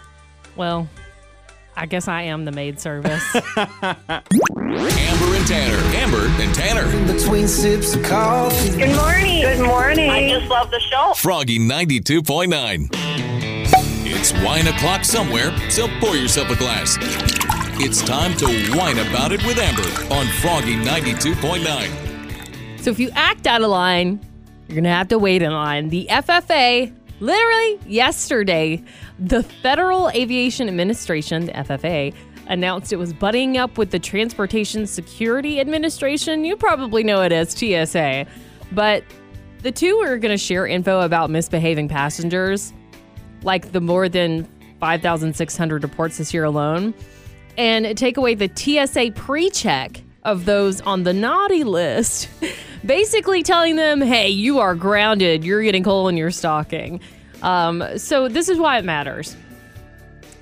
well, 0.56 0.88
I 1.76 1.86
guess 1.88 2.08
I 2.08 2.24
am 2.24 2.46
the 2.46 2.52
maid 2.52 2.80
service. 2.80 3.24
Amber 4.78 5.36
and 5.36 5.48
Tanner. 5.48 5.78
Amber 5.96 6.28
and 6.42 6.54
Tanner. 6.56 7.14
Between 7.14 7.48
sips 7.48 7.96
of 7.96 8.04
coffee. 8.04 8.78
Good 8.78 8.96
morning. 8.96 9.42
Good 9.42 9.66
morning. 9.66 10.10
I 10.10 10.30
just 10.30 10.48
love 10.50 10.72
the 10.72 10.80
show. 10.80 11.14
Froggy 11.16 11.60
92.9. 11.60 12.90
It's 14.06 14.34
wine 14.44 14.68
o'clock 14.68 15.04
somewhere, 15.04 15.58
so 15.70 15.88
pour 16.00 16.16
yourself 16.16 16.50
a 16.50 16.56
glass. 16.56 16.98
It's 17.80 18.02
time 18.02 18.36
to 18.38 18.46
whine 18.78 19.00
about 19.00 19.32
it 19.32 19.44
with 19.46 19.58
Amber 19.58 19.84
on 20.14 20.28
Froggy 20.42 20.76
92.9. 20.76 22.80
So 22.82 22.90
if 22.90 23.00
you 23.00 23.10
act 23.14 23.48
out 23.48 23.62
of 23.62 23.70
line, 23.70 24.20
you're 24.68 24.76
going 24.76 24.84
to 24.86 24.90
have 24.90 25.08
to 25.10 25.20
wait 25.20 25.42
in 25.42 25.52
line. 25.52 25.90
The 25.90 26.08
FFA, 26.10 26.94
literally 27.20 27.80
yesterday, 27.86 28.84
the 29.20 29.44
Federal 29.44 30.10
Aviation 30.12 30.68
Administration, 30.68 31.46
the 31.46 31.52
FFA, 31.54 32.14
announced 32.48 32.94
it 32.94 32.98
was 32.98 33.14
butting 33.14 33.58
up 33.58 33.78
with 33.78 33.92
the 33.92 34.00
Transportation 34.00 34.86
Security 34.88 35.60
Administration. 35.60 36.46
You 36.46 36.56
probably 36.56 37.04
know 37.04 37.22
it 37.22 37.32
as 37.32 37.52
TSA. 37.52 38.26
But 38.72 39.04
the 39.62 39.72
two 39.72 39.98
are 39.98 40.18
going 40.18 40.34
to 40.34 40.38
share 40.38 40.68
info 40.68 41.02
about 41.02 41.30
misbehaving 41.30 41.90
passengers, 41.90 42.74
like 43.44 43.72
the 43.72 43.82
more 43.82 44.10
than 44.10 44.48
5,600 44.80 45.84
reports 45.84 46.18
this 46.18 46.34
year 46.34 46.44
alone, 46.44 46.94
and 47.58 47.98
take 47.98 48.18
away 48.18 48.36
the 48.36 48.50
TSA 48.54 49.12
pre 49.16 49.50
check 49.50 50.02
of 50.24 50.46
those 50.46 50.82
on 50.82 51.04
the 51.04 51.14
naughty 51.14 51.64
list. 51.64 52.30
basically 52.86 53.44
telling 53.44 53.76
them, 53.76 54.02
hey, 54.02 54.30
you 54.30 54.60
are 54.60 54.76
grounded. 54.76 55.44
You're 55.44 55.64
getting 55.64 55.84
coal 55.84 56.08
in 56.08 56.18
your 56.18 56.32
stocking. 56.32 57.00
Um, 57.42 57.84
so 57.98 58.28
this 58.28 58.50
is 58.50 58.58
why 58.58 58.78
it 58.78 58.86
matters. 58.86 59.36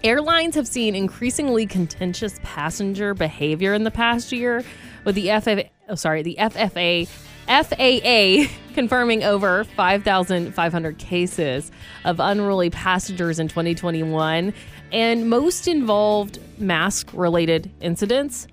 Airlines 0.04 0.56
have 0.56 0.68
seen 0.68 0.96
increasingly 0.96 1.68
contentious 1.68 2.40
passenger 2.42 3.14
behavior 3.14 3.76
in 3.76 3.84
the 3.84 3.92
past 3.92 4.32
year, 4.32 4.64
with 5.04 5.14
the 5.14 5.28
FFA, 5.28 5.70
oh, 5.90 5.96
sorry, 5.96 6.24
the 6.24 6.38
FFA, 6.40 7.08
FAA 7.48 8.52
confirming 8.74 9.24
over 9.24 9.64
5,500 9.64 10.98
cases 10.98 11.72
of 12.04 12.20
unruly 12.20 12.72
passengers 12.72 13.38
in 13.38 13.48
2021, 13.48 14.52
and 14.92 15.30
most 15.30 15.68
involved 15.68 16.40
mask-related 16.58 17.70
incidents. 17.82 18.48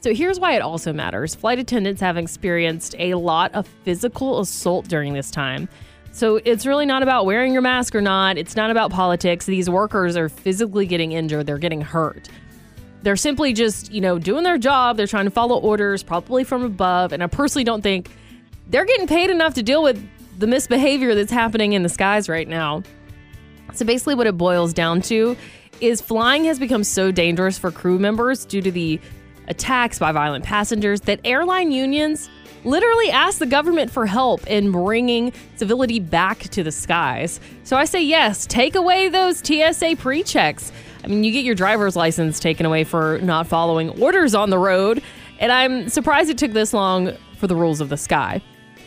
So 0.00 0.12
here's 0.12 0.40
why 0.40 0.56
it 0.56 0.62
also 0.62 0.92
matters. 0.92 1.36
Flight 1.36 1.60
attendants 1.60 2.00
have 2.00 2.16
experienced 2.16 2.96
a 2.98 3.14
lot 3.14 3.54
of 3.54 3.68
physical 3.84 4.40
assault 4.40 4.88
during 4.88 5.12
this 5.12 5.30
time. 5.30 5.68
So 6.12 6.36
it's 6.44 6.66
really 6.66 6.84
not 6.84 7.02
about 7.02 7.24
wearing 7.24 7.52
your 7.52 7.62
mask 7.62 7.94
or 7.94 8.02
not. 8.02 8.36
It's 8.36 8.54
not 8.54 8.70
about 8.70 8.90
politics. 8.90 9.46
These 9.46 9.68
workers 9.70 10.16
are 10.16 10.28
physically 10.28 10.86
getting 10.86 11.12
injured, 11.12 11.46
they're 11.46 11.58
getting 11.58 11.80
hurt. 11.80 12.28
They're 13.02 13.16
simply 13.16 13.52
just, 13.52 13.90
you 13.90 14.00
know, 14.00 14.18
doing 14.18 14.44
their 14.44 14.58
job. 14.58 14.96
They're 14.96 15.08
trying 15.08 15.24
to 15.24 15.30
follow 15.30 15.58
orders, 15.58 16.04
probably 16.04 16.44
from 16.44 16.62
above. 16.62 17.12
And 17.12 17.22
I 17.22 17.26
personally 17.26 17.64
don't 17.64 17.82
think 17.82 18.10
they're 18.68 18.84
getting 18.84 19.08
paid 19.08 19.28
enough 19.28 19.54
to 19.54 19.62
deal 19.62 19.82
with 19.82 20.06
the 20.38 20.46
misbehavior 20.46 21.14
that's 21.14 21.32
happening 21.32 21.72
in 21.72 21.82
the 21.82 21.88
skies 21.88 22.28
right 22.28 22.46
now. 22.46 22.84
So 23.72 23.84
basically, 23.84 24.14
what 24.14 24.26
it 24.26 24.36
boils 24.36 24.72
down 24.72 25.00
to 25.02 25.36
is 25.80 26.00
flying 26.00 26.44
has 26.44 26.58
become 26.58 26.84
so 26.84 27.10
dangerous 27.10 27.58
for 27.58 27.72
crew 27.72 27.98
members 27.98 28.44
due 28.44 28.62
to 28.62 28.70
the 28.70 29.00
attacks 29.48 29.98
by 29.98 30.12
violent 30.12 30.44
passengers 30.44 31.00
that 31.02 31.20
airline 31.24 31.72
unions 31.72 32.30
literally 32.64 33.10
asked 33.10 33.38
the 33.38 33.46
government 33.46 33.90
for 33.90 34.06
help 34.06 34.46
in 34.46 34.72
bringing 34.72 35.32
civility 35.56 36.00
back 36.00 36.40
to 36.50 36.62
the 36.62 36.72
skies. 36.72 37.40
So 37.64 37.76
I 37.76 37.84
say 37.84 38.02
yes, 38.02 38.46
take 38.46 38.74
away 38.74 39.08
those 39.08 39.38
TSA 39.38 39.96
pre 39.98 40.22
checks. 40.22 40.72
I 41.04 41.08
mean, 41.08 41.24
you 41.24 41.32
get 41.32 41.44
your 41.44 41.54
driver's 41.54 41.96
license 41.96 42.38
taken 42.38 42.64
away 42.64 42.84
for 42.84 43.18
not 43.22 43.46
following 43.46 43.90
orders 44.00 44.34
on 44.34 44.50
the 44.50 44.58
road, 44.58 45.02
and 45.40 45.50
I'm 45.50 45.88
surprised 45.88 46.30
it 46.30 46.38
took 46.38 46.52
this 46.52 46.72
long 46.72 47.12
for 47.38 47.46
the 47.46 47.56
rules 47.56 47.80
of 47.80 47.88
the 47.88 47.96
sky. 47.96 48.40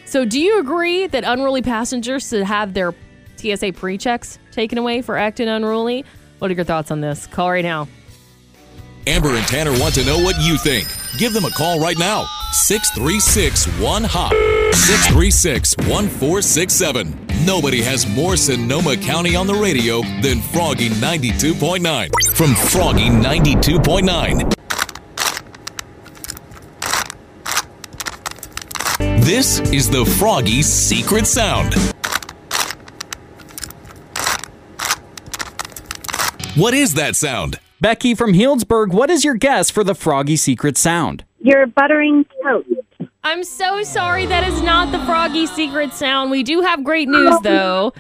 So, 0.06 0.24
do 0.24 0.40
you 0.40 0.60
agree 0.60 1.08
that 1.08 1.24
unruly 1.26 1.62
passengers 1.62 2.30
should 2.30 2.44
have 2.44 2.74
their 2.74 2.94
TSA 3.38 3.74
pre 3.74 3.98
checks 3.98 4.40
taken 4.52 4.78
away 4.78 5.02
for 5.02 5.18
acting 5.18 5.50
unruly? 5.50 6.06
What 6.40 6.52
are 6.52 6.54
your 6.54 6.64
thoughts 6.64 6.92
on 6.92 7.02
this? 7.02 7.28
Call 7.28 7.50
right 7.50 7.64
now. 7.64 7.88
Amber 9.08 9.30
and 9.30 9.46
Tanner 9.48 9.78
want 9.80 9.94
to 9.96 10.06
know 10.06 10.18
what 10.20 10.36
you 10.42 10.58
think. 10.58 10.88
Give 11.18 11.34
them 11.34 11.46
a 11.46 11.52
call 11.52 11.80
right 11.80 11.98
now. 11.98 12.28
636 12.52 13.68
1 13.80 14.04
HOP. 14.04 14.32
636 14.74 15.78
1467. 15.78 17.26
Nobody 17.46 17.82
has 17.82 18.08
more 18.08 18.36
Sonoma 18.38 18.98
County 18.98 19.36
on 19.36 19.48
the 19.48 19.54
radio 19.54 20.02
than 20.22 20.42
Froggy 20.42 20.90
92.9. 20.90 22.10
From 22.36 22.56
Froggy 22.56 23.10
92.9. 23.10 24.52
This 29.24 29.60
is 29.72 29.90
the 29.90 30.06
Froggy 30.06 30.62
Secret 30.62 31.28
Sound. 31.28 31.95
What 36.56 36.74
is 36.74 36.94
that 36.94 37.18
sound? 37.18 37.60
Becky 37.82 38.16
from 38.16 38.32
Healdsburg, 38.32 38.94
what 38.94 39.10
is 39.10 39.26
your 39.26 39.34
guess 39.34 39.70
for 39.70 39.84
the 39.84 39.94
Froggy 39.94 40.38
Secret 40.38 40.78
Sound? 40.78 41.26
You're 41.42 41.68
buttering 41.68 42.26
toast. 42.42 42.70
I'm 43.26 43.44
so 43.44 43.84
sorry 43.84 44.26
that 44.28 44.48
is 44.48 44.62
not 44.62 44.94
the 44.94 45.00
Froggy 45.06 45.48
Secret 45.48 45.92
Sound. 45.92 46.32
We 46.32 46.44
do 46.44 46.62
have 46.62 46.82
great 46.86 47.10
news 47.10 47.38
though. 47.44 47.92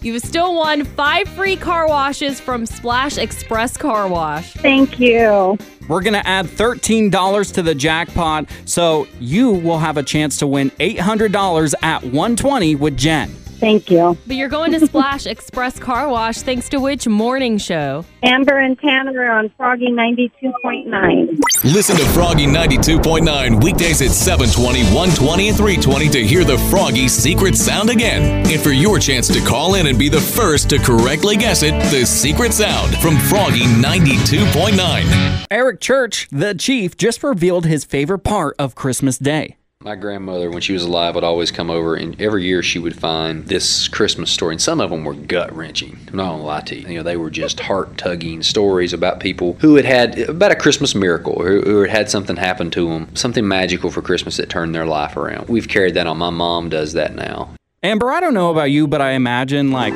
You've 0.00 0.22
still 0.22 0.54
won 0.54 0.84
five 0.84 1.28
free 1.30 1.56
car 1.56 1.88
washes 1.88 2.38
from 2.38 2.66
Splash 2.66 3.18
Express 3.18 3.76
Car 3.76 4.06
Wash. 4.06 4.52
Thank 4.52 5.00
you. 5.00 5.58
We're 5.88 6.02
going 6.02 6.12
to 6.12 6.24
add 6.24 6.46
$13 6.46 7.52
to 7.54 7.62
the 7.62 7.74
jackpot, 7.74 8.48
so 8.64 9.08
you 9.18 9.50
will 9.50 9.78
have 9.78 9.96
a 9.96 10.04
chance 10.04 10.36
to 10.36 10.46
win 10.46 10.70
$800 10.78 11.74
at 11.82 12.04
120 12.04 12.76
with 12.76 12.96
Jen. 12.96 13.34
Thank 13.58 13.90
you. 13.90 14.16
But 14.26 14.36
you're 14.36 14.48
going 14.48 14.72
to 14.72 14.86
Splash 14.86 15.26
Express 15.38 15.78
Car 15.78 16.08
Wash 16.08 16.42
thanks 16.42 16.68
to 16.68 16.78
which 16.78 17.08
morning 17.08 17.58
show? 17.58 18.04
Amber 18.22 18.58
and 18.58 18.78
Tanner 18.78 19.30
on 19.30 19.50
Froggy 19.56 19.88
92.9. 19.88 21.40
Listen 21.64 21.96
to 21.96 22.04
Froggy 22.06 22.46
92.9 22.46 23.62
weekdays 23.62 24.00
at 24.00 24.10
720, 24.10 24.82
120, 24.94 25.48
and 25.48 25.56
320 25.56 26.08
to 26.10 26.24
hear 26.24 26.44
the 26.44 26.58
Froggy 26.70 27.08
secret 27.08 27.56
sound 27.56 27.90
again. 27.90 28.46
And 28.46 28.60
for 28.60 28.70
your 28.70 28.98
chance 28.98 29.26
to 29.28 29.40
call 29.40 29.74
in 29.74 29.88
and 29.88 29.98
be 29.98 30.08
the 30.08 30.20
first 30.20 30.70
to 30.70 30.78
correctly 30.78 31.36
guess 31.36 31.62
it, 31.62 31.72
the 31.90 32.06
secret 32.06 32.54
sound 32.54 32.94
from 32.98 33.18
Froggy 33.18 33.62
92.9. 33.62 35.46
Eric 35.50 35.80
Church, 35.80 36.28
the 36.30 36.54
chief, 36.54 36.96
just 36.96 37.22
revealed 37.22 37.66
his 37.66 37.84
favorite 37.84 38.20
part 38.20 38.54
of 38.58 38.74
Christmas 38.74 39.18
Day. 39.18 39.56
My 39.84 39.94
grandmother, 39.94 40.50
when 40.50 40.60
she 40.60 40.72
was 40.72 40.82
alive, 40.82 41.14
would 41.14 41.22
always 41.22 41.52
come 41.52 41.70
over, 41.70 41.94
and 41.94 42.20
every 42.20 42.44
year 42.44 42.64
she 42.64 42.80
would 42.80 42.98
find 42.98 43.46
this 43.46 43.86
Christmas 43.86 44.28
story, 44.28 44.54
and 44.54 44.60
some 44.60 44.80
of 44.80 44.90
them 44.90 45.04
were 45.04 45.14
gut 45.14 45.54
wrenching. 45.54 45.96
I'm 46.08 46.16
not 46.16 46.32
gonna 46.32 46.42
lie 46.42 46.62
to 46.62 46.80
you. 46.80 46.88
You 46.88 46.96
know, 46.96 47.04
they 47.04 47.16
were 47.16 47.30
just 47.30 47.60
heart 47.60 47.96
tugging 47.96 48.42
stories 48.42 48.92
about 48.92 49.20
people 49.20 49.56
who 49.60 49.76
had 49.76 49.84
had 49.84 50.18
about 50.18 50.50
a 50.50 50.56
Christmas 50.56 50.96
miracle, 50.96 51.34
or 51.34 51.60
who 51.60 51.82
had 51.82 51.90
had 51.90 52.10
something 52.10 52.34
happen 52.34 52.72
to 52.72 52.88
them, 52.88 53.14
something 53.14 53.46
magical 53.46 53.88
for 53.92 54.02
Christmas 54.02 54.36
that 54.38 54.48
turned 54.48 54.74
their 54.74 54.84
life 54.84 55.16
around. 55.16 55.48
We've 55.48 55.68
carried 55.68 55.94
that 55.94 56.08
on. 56.08 56.18
My 56.18 56.30
mom 56.30 56.70
does 56.70 56.94
that 56.94 57.14
now. 57.14 57.54
Amber, 57.84 58.10
I 58.10 58.18
don't 58.18 58.34
know 58.34 58.50
about 58.50 58.72
you, 58.72 58.88
but 58.88 59.00
I 59.00 59.12
imagine 59.12 59.70
like 59.70 59.94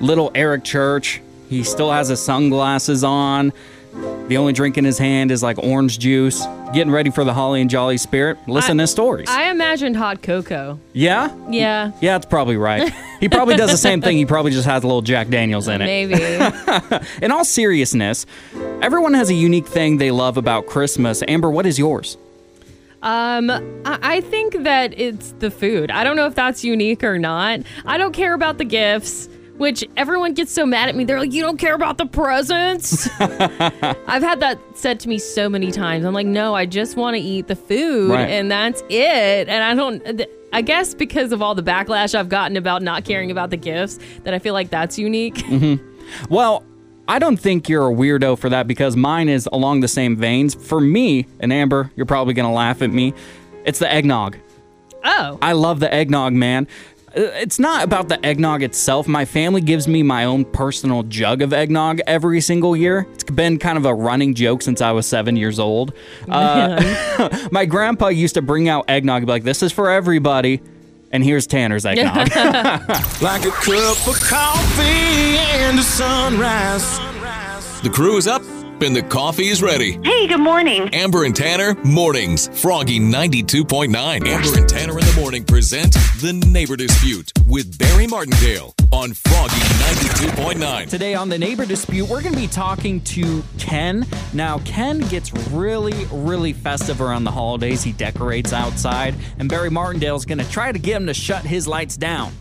little 0.00 0.30
Eric 0.34 0.64
Church. 0.64 1.20
He 1.50 1.62
still 1.62 1.92
has 1.92 2.08
his 2.08 2.22
sunglasses 2.22 3.04
on. 3.04 3.52
The 4.28 4.38
only 4.38 4.54
drink 4.54 4.78
in 4.78 4.84
his 4.86 4.96
hand 4.96 5.30
is 5.30 5.42
like 5.42 5.58
orange 5.58 5.98
juice. 5.98 6.42
Getting 6.72 6.92
ready 6.92 7.10
for 7.10 7.24
the 7.24 7.34
holly 7.34 7.60
and 7.60 7.68
jolly 7.68 7.96
spirit. 7.96 8.38
Listen 8.46 8.78
to 8.78 8.86
stories. 8.86 9.28
I 9.28 9.50
imagined 9.50 9.96
hot 9.96 10.22
cocoa. 10.22 10.78
yeah? 10.92 11.34
Yeah, 11.48 11.90
Yeah, 12.00 12.14
that's 12.18 12.26
probably 12.26 12.56
right. 12.56 12.92
He 13.18 13.28
probably 13.28 13.56
does 13.56 13.70
the 13.70 13.76
same 13.76 14.00
thing. 14.00 14.16
He 14.16 14.24
probably 14.24 14.52
just 14.52 14.66
has 14.66 14.82
a 14.84 14.86
little 14.86 15.02
Jack 15.02 15.28
Daniels 15.28 15.66
in 15.68 15.82
it. 15.82 15.86
maybe. 15.86 16.14
In 17.22 17.32
all 17.32 17.44
seriousness, 17.44 18.24
everyone 18.82 19.14
has 19.14 19.30
a 19.30 19.34
unique 19.34 19.66
thing 19.66 19.98
they 19.98 20.10
love 20.10 20.36
about 20.36 20.66
Christmas. 20.66 21.22
Amber, 21.28 21.50
what 21.50 21.66
is 21.66 21.78
yours? 21.78 22.16
Um, 23.02 23.50
I 23.84 23.98
I 24.02 24.20
think 24.20 24.62
that 24.62 24.98
it's 24.98 25.32
the 25.38 25.50
food. 25.50 25.90
I 25.90 26.04
don't 26.04 26.16
know 26.16 26.26
if 26.26 26.34
that's 26.34 26.62
unique 26.64 27.02
or 27.02 27.18
not. 27.18 27.60
I 27.86 27.96
don't 27.98 28.12
care 28.12 28.34
about 28.34 28.58
the 28.58 28.64
gifts, 28.64 29.28
which 29.60 29.84
everyone 29.96 30.32
gets 30.34 30.50
so 30.52 30.64
mad 30.64 30.88
at 30.88 30.96
me. 30.96 31.04
They're 31.04 31.18
like, 31.20 31.32
"You 31.32 31.42
don't 31.42 31.58
care 31.58 31.74
about 31.74 31.98
the 31.98 32.06
presents." 32.06 33.08
I've 33.20 34.22
had 34.22 34.40
that 34.40 34.58
said 34.74 34.98
to 35.00 35.08
me 35.08 35.18
so 35.18 35.48
many 35.48 35.70
times. 35.70 36.04
I'm 36.04 36.14
like, 36.14 36.26
"No, 36.26 36.54
I 36.54 36.66
just 36.66 36.96
want 36.96 37.14
to 37.16 37.20
eat 37.22 37.46
the 37.46 37.56
food, 37.56 38.10
Right. 38.12 38.28
and 38.28 38.50
that's 38.50 38.82
it." 38.88 39.48
And 39.48 39.62
I 39.62 39.74
don't. 39.74 40.22
I 40.52 40.62
guess 40.62 40.94
because 40.94 41.30
of 41.32 41.42
all 41.42 41.54
the 41.54 41.62
backlash 41.62 42.14
I've 42.18 42.28
gotten 42.28 42.56
about 42.56 42.82
not 42.82 43.04
caring 43.04 43.30
about 43.30 43.50
the 43.50 43.56
gifts, 43.56 43.98
that 44.24 44.34
I 44.34 44.38
feel 44.40 44.54
like 44.54 44.70
that's 44.70 44.98
unique. 44.98 45.34
Mm-hmm. 45.36 46.32
Well, 46.32 46.64
I 47.06 47.18
don't 47.20 47.36
think 47.36 47.68
you're 47.68 47.88
a 47.88 47.94
weirdo 47.94 48.38
for 48.38 48.48
that 48.48 48.66
because 48.66 48.96
mine 48.96 49.28
is 49.28 49.48
along 49.52 49.80
the 49.80 49.88
same 49.88 50.16
veins. 50.16 50.54
For 50.54 50.80
me, 50.80 51.26
and 51.38 51.52
Amber, 51.52 51.90
you're 51.96 52.06
probably 52.06 52.34
going 52.34 52.48
to 52.48 52.54
laugh 52.54 52.82
at 52.82 52.90
me. 52.90 53.14
It's 53.64 53.78
the 53.78 53.92
eggnog. 53.92 54.38
oh, 55.04 55.38
I 55.42 55.52
love 55.52 55.80
the 55.80 55.92
eggnog, 55.92 56.32
man. 56.32 56.66
Uh, 57.16 57.20
It's 57.42 57.58
not 57.58 57.82
about 57.84 58.08
the 58.08 58.24
eggnog 58.24 58.62
itself. 58.62 59.08
My 59.08 59.24
family 59.24 59.60
gives 59.60 59.88
me 59.88 60.02
my 60.02 60.24
own 60.24 60.44
personal 60.44 61.02
jug 61.04 61.42
of 61.42 61.52
eggnog 61.52 62.00
every 62.06 62.40
single 62.40 62.76
year. 62.76 63.06
It's 63.14 63.24
been 63.24 63.58
kind 63.58 63.76
of 63.78 63.84
a 63.84 63.94
running 63.94 64.34
joke 64.34 64.62
since 64.62 64.80
I 64.80 64.92
was 64.92 65.06
seven 65.06 65.36
years 65.36 65.58
old. 65.58 65.92
Uh, 66.28 67.48
my 67.52 67.64
grandpa 67.64 68.08
used 68.08 68.34
to 68.34 68.42
bring 68.42 68.68
out 68.68 68.84
eggnog, 68.88 69.18
and 69.22 69.26
be 69.26 69.32
like, 69.32 69.42
"This 69.42 69.62
is 69.62 69.72
for 69.72 69.90
everybody." 69.90 70.60
And 71.12 71.24
here's 71.24 71.46
Tanner's 71.46 71.84
eggnog. 71.90 72.28
Like 73.20 73.44
a 73.44 73.50
cup 73.50 74.06
of 74.06 74.20
coffee 74.20 75.38
and 75.58 75.78
a 75.78 75.82
sunrise. 75.82 76.98
The 77.82 77.90
crew 77.90 78.16
is 78.16 78.26
up 78.28 78.42
and 78.82 78.96
the 78.96 79.02
coffee 79.02 79.48
is 79.48 79.62
ready. 79.62 79.98
Hey, 80.02 80.26
good 80.26 80.40
morning. 80.40 80.88
Amber 80.94 81.24
and 81.24 81.34
Tanner, 81.34 81.74
mornings. 81.84 82.48
Froggy 82.60 82.98
92.9. 82.98 83.94
Amber 84.26 84.58
and 84.58 84.68
Tanner 84.68 84.98
in 84.98 85.04
the 85.04 85.16
morning 85.20 85.44
present 85.44 85.92
The 86.20 86.32
Neighbor 86.32 86.76
Dispute 86.76 87.32
with 87.46 87.78
Barry 87.78 88.06
Martindale 88.06 88.74
on 88.92 89.12
Froggy 89.12 89.54
92.9. 89.54 90.88
Today 90.88 91.14
on 91.14 91.28
the 91.28 91.38
neighbor 91.38 91.64
dispute, 91.64 92.08
we're 92.08 92.22
going 92.22 92.34
to 92.34 92.40
be 92.40 92.46
talking 92.46 93.00
to 93.02 93.42
Ken. 93.58 94.06
Now, 94.32 94.58
Ken 94.60 95.00
gets 95.00 95.32
really, 95.50 96.06
really 96.10 96.52
festive 96.52 97.00
around 97.00 97.24
the 97.24 97.30
holidays. 97.30 97.82
He 97.82 97.92
decorates 97.92 98.52
outside, 98.52 99.14
and 99.38 99.48
Barry 99.48 99.70
Martindale 99.70 100.16
is 100.16 100.24
going 100.24 100.38
to 100.38 100.50
try 100.50 100.72
to 100.72 100.78
get 100.78 100.96
him 100.96 101.06
to 101.06 101.14
shut 101.14 101.44
his 101.44 101.68
lights 101.68 101.96
down. 101.96 102.32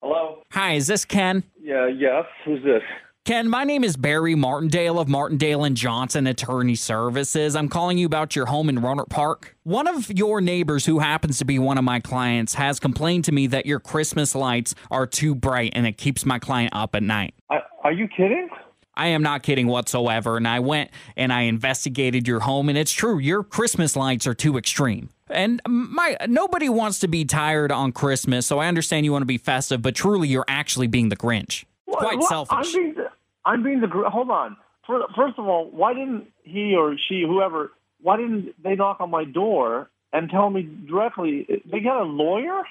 Hello? 0.00 0.42
Hi, 0.64 0.72
is 0.76 0.86
this 0.86 1.04
Ken? 1.04 1.44
Yeah, 1.60 1.88
yes. 1.88 2.24
Who's 2.46 2.64
this? 2.64 2.80
Ken, 3.26 3.50
my 3.50 3.64
name 3.64 3.84
is 3.84 3.98
Barry 3.98 4.34
Martindale 4.34 4.98
of 4.98 5.08
Martindale 5.08 5.62
and 5.62 5.76
Johnson 5.76 6.26
Attorney 6.26 6.74
Services. 6.74 7.54
I'm 7.54 7.68
calling 7.68 7.98
you 7.98 8.06
about 8.06 8.34
your 8.34 8.46
home 8.46 8.70
in 8.70 8.78
Rohnert 8.78 9.10
Park. 9.10 9.58
One 9.64 9.86
of 9.86 10.10
your 10.10 10.40
neighbors, 10.40 10.86
who 10.86 11.00
happens 11.00 11.36
to 11.40 11.44
be 11.44 11.58
one 11.58 11.76
of 11.76 11.84
my 11.84 12.00
clients, 12.00 12.54
has 12.54 12.80
complained 12.80 13.26
to 13.26 13.32
me 13.32 13.46
that 13.48 13.66
your 13.66 13.78
Christmas 13.78 14.34
lights 14.34 14.74
are 14.90 15.06
too 15.06 15.34
bright 15.34 15.72
and 15.74 15.86
it 15.86 15.98
keeps 15.98 16.24
my 16.24 16.38
client 16.38 16.74
up 16.74 16.94
at 16.94 17.02
night. 17.02 17.34
I, 17.50 17.58
are 17.82 17.92
you 17.92 18.08
kidding? 18.08 18.48
I 18.94 19.08
am 19.08 19.22
not 19.22 19.42
kidding 19.42 19.66
whatsoever. 19.66 20.38
And 20.38 20.48
I 20.48 20.60
went 20.60 20.92
and 21.14 21.30
I 21.30 21.42
investigated 21.42 22.26
your 22.26 22.40
home, 22.40 22.70
and 22.70 22.78
it's 22.78 22.92
true. 22.92 23.18
Your 23.18 23.44
Christmas 23.44 23.96
lights 23.96 24.26
are 24.26 24.34
too 24.34 24.56
extreme. 24.56 25.10
And 25.34 25.60
my 25.66 26.16
nobody 26.28 26.68
wants 26.68 27.00
to 27.00 27.08
be 27.08 27.24
tired 27.24 27.72
on 27.72 27.92
Christmas, 27.92 28.46
so 28.46 28.58
I 28.58 28.66
understand 28.68 29.04
you 29.04 29.12
want 29.12 29.22
to 29.22 29.26
be 29.26 29.38
festive, 29.38 29.82
but 29.82 29.94
truly 29.94 30.28
you're 30.28 30.44
actually 30.48 30.86
being 30.86 31.08
the 31.08 31.16
Grinch. 31.16 31.64
It's 31.86 31.96
quite 31.96 32.18
What? 32.18 32.28
selfish. 32.28 32.74
I'm 32.74 32.82
being 32.82 32.94
the, 32.94 33.08
I'm 33.44 33.62
being 33.62 33.80
the 33.80 33.88
hold 34.10 34.30
on. 34.30 34.56
First 34.86 35.38
of 35.38 35.46
all, 35.46 35.70
why 35.70 35.94
didn't 35.94 36.26
he 36.42 36.74
or 36.74 36.96
she, 37.08 37.22
whoever, 37.26 37.72
why 38.02 38.18
didn't 38.18 38.54
they 38.62 38.74
knock 38.74 39.00
on 39.00 39.10
my 39.10 39.24
door 39.24 39.90
and 40.12 40.28
tell 40.28 40.50
me 40.50 40.68
directly? 40.86 41.62
They 41.70 41.80
got 41.80 42.02
a 42.02 42.04
lawyer? 42.04 42.62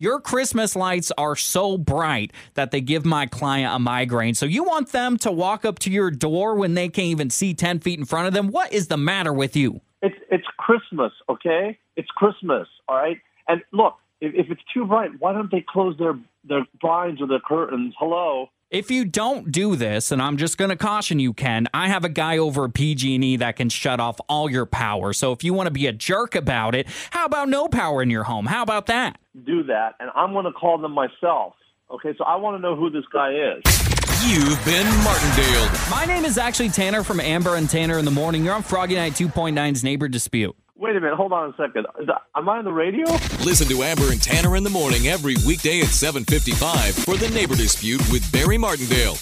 Your 0.00 0.20
Christmas 0.20 0.74
lights 0.74 1.12
are 1.16 1.36
so 1.36 1.78
bright 1.78 2.32
that 2.54 2.72
they 2.72 2.80
give 2.80 3.04
my 3.04 3.26
client 3.26 3.72
a 3.72 3.78
migraine. 3.78 4.34
So 4.34 4.44
you 4.46 4.64
want 4.64 4.90
them 4.90 5.16
to 5.18 5.30
walk 5.30 5.64
up 5.64 5.78
to 5.80 5.90
your 5.90 6.10
door 6.10 6.56
when 6.56 6.74
they 6.74 6.88
can't 6.88 7.06
even 7.06 7.30
see 7.30 7.54
10 7.54 7.78
feet 7.78 8.00
in 8.00 8.04
front 8.04 8.26
of 8.26 8.34
them? 8.34 8.48
What 8.48 8.72
is 8.72 8.88
the 8.88 8.96
matter 8.96 9.32
with 9.32 9.54
you? 9.56 9.80
It's 10.04 10.16
it's 10.30 10.46
Christmas, 10.58 11.12
okay? 11.28 11.78
It's 11.96 12.08
Christmas, 12.10 12.68
all 12.88 12.96
right. 12.96 13.18
And 13.48 13.62
look, 13.72 13.94
if, 14.20 14.34
if 14.34 14.50
it's 14.50 14.60
too 14.72 14.84
bright, 14.84 15.10
why 15.18 15.32
don't 15.32 15.50
they 15.50 15.64
close 15.66 15.96
their 15.98 16.18
their 16.44 16.66
blinds 16.80 17.20
or 17.20 17.26
their 17.26 17.40
curtains? 17.40 17.94
Hello. 17.98 18.48
If 18.70 18.90
you 18.90 19.04
don't 19.04 19.52
do 19.52 19.76
this, 19.76 20.10
and 20.10 20.20
I'm 20.20 20.36
just 20.36 20.58
going 20.58 20.70
to 20.70 20.76
caution 20.76 21.20
you, 21.20 21.32
Ken, 21.32 21.68
I 21.72 21.88
have 21.88 22.04
a 22.04 22.08
guy 22.08 22.38
over 22.38 22.64
at 22.64 22.74
PG&E 22.74 23.36
that 23.36 23.54
can 23.54 23.68
shut 23.68 24.00
off 24.00 24.18
all 24.28 24.50
your 24.50 24.66
power. 24.66 25.12
So 25.12 25.30
if 25.30 25.44
you 25.44 25.54
want 25.54 25.68
to 25.68 25.70
be 25.70 25.86
a 25.86 25.92
jerk 25.92 26.34
about 26.34 26.74
it, 26.74 26.88
how 27.10 27.24
about 27.24 27.48
no 27.48 27.68
power 27.68 28.02
in 28.02 28.10
your 28.10 28.24
home? 28.24 28.46
How 28.46 28.62
about 28.62 28.86
that? 28.86 29.18
do 29.44 29.64
that, 29.64 29.94
and 29.98 30.10
I'm 30.14 30.32
going 30.32 30.44
to 30.44 30.52
call 30.52 30.78
them 30.78 30.92
myself. 30.92 31.54
Okay, 31.90 32.14
so 32.16 32.24
I 32.24 32.36
want 32.36 32.56
to 32.56 32.62
know 32.62 32.76
who 32.76 32.90
this 32.90 33.04
guy 33.12 33.32
is. 33.32 33.93
You've 34.26 34.64
been 34.64 34.86
Martindale. 35.04 35.68
My 35.90 36.06
name 36.06 36.24
is 36.24 36.38
actually 36.38 36.70
Tanner 36.70 37.02
from 37.02 37.20
Amber 37.20 37.56
and 37.56 37.68
Tanner 37.68 37.98
in 37.98 38.06
the 38.06 38.10
Morning. 38.10 38.42
You're 38.42 38.54
on 38.54 38.62
Froggy 38.62 38.94
Night 38.94 39.12
2.9's 39.12 39.84
Neighbor 39.84 40.08
Dispute. 40.08 40.56
Wait 40.76 40.96
a 40.96 41.00
minute, 41.00 41.14
hold 41.16 41.32
on 41.32 41.50
a 41.50 41.56
second. 41.56 41.86
That- 42.06 42.22
Am 42.34 42.48
I 42.48 42.58
on 42.58 42.64
the 42.64 42.72
radio? 42.72 43.04
Listen 43.44 43.68
to 43.68 43.82
Amber 43.82 44.10
and 44.10 44.20
Tanner 44.22 44.56
in 44.56 44.64
the 44.64 44.70
morning 44.70 45.08
every 45.08 45.36
weekday 45.46 45.80
at 45.80 45.88
7:55 45.88 46.94
for 47.04 47.16
the 47.16 47.28
Neighbor 47.30 47.54
Dispute 47.54 48.00
with 48.10 48.30
Barry 48.32 48.58
Martindale 48.58 49.14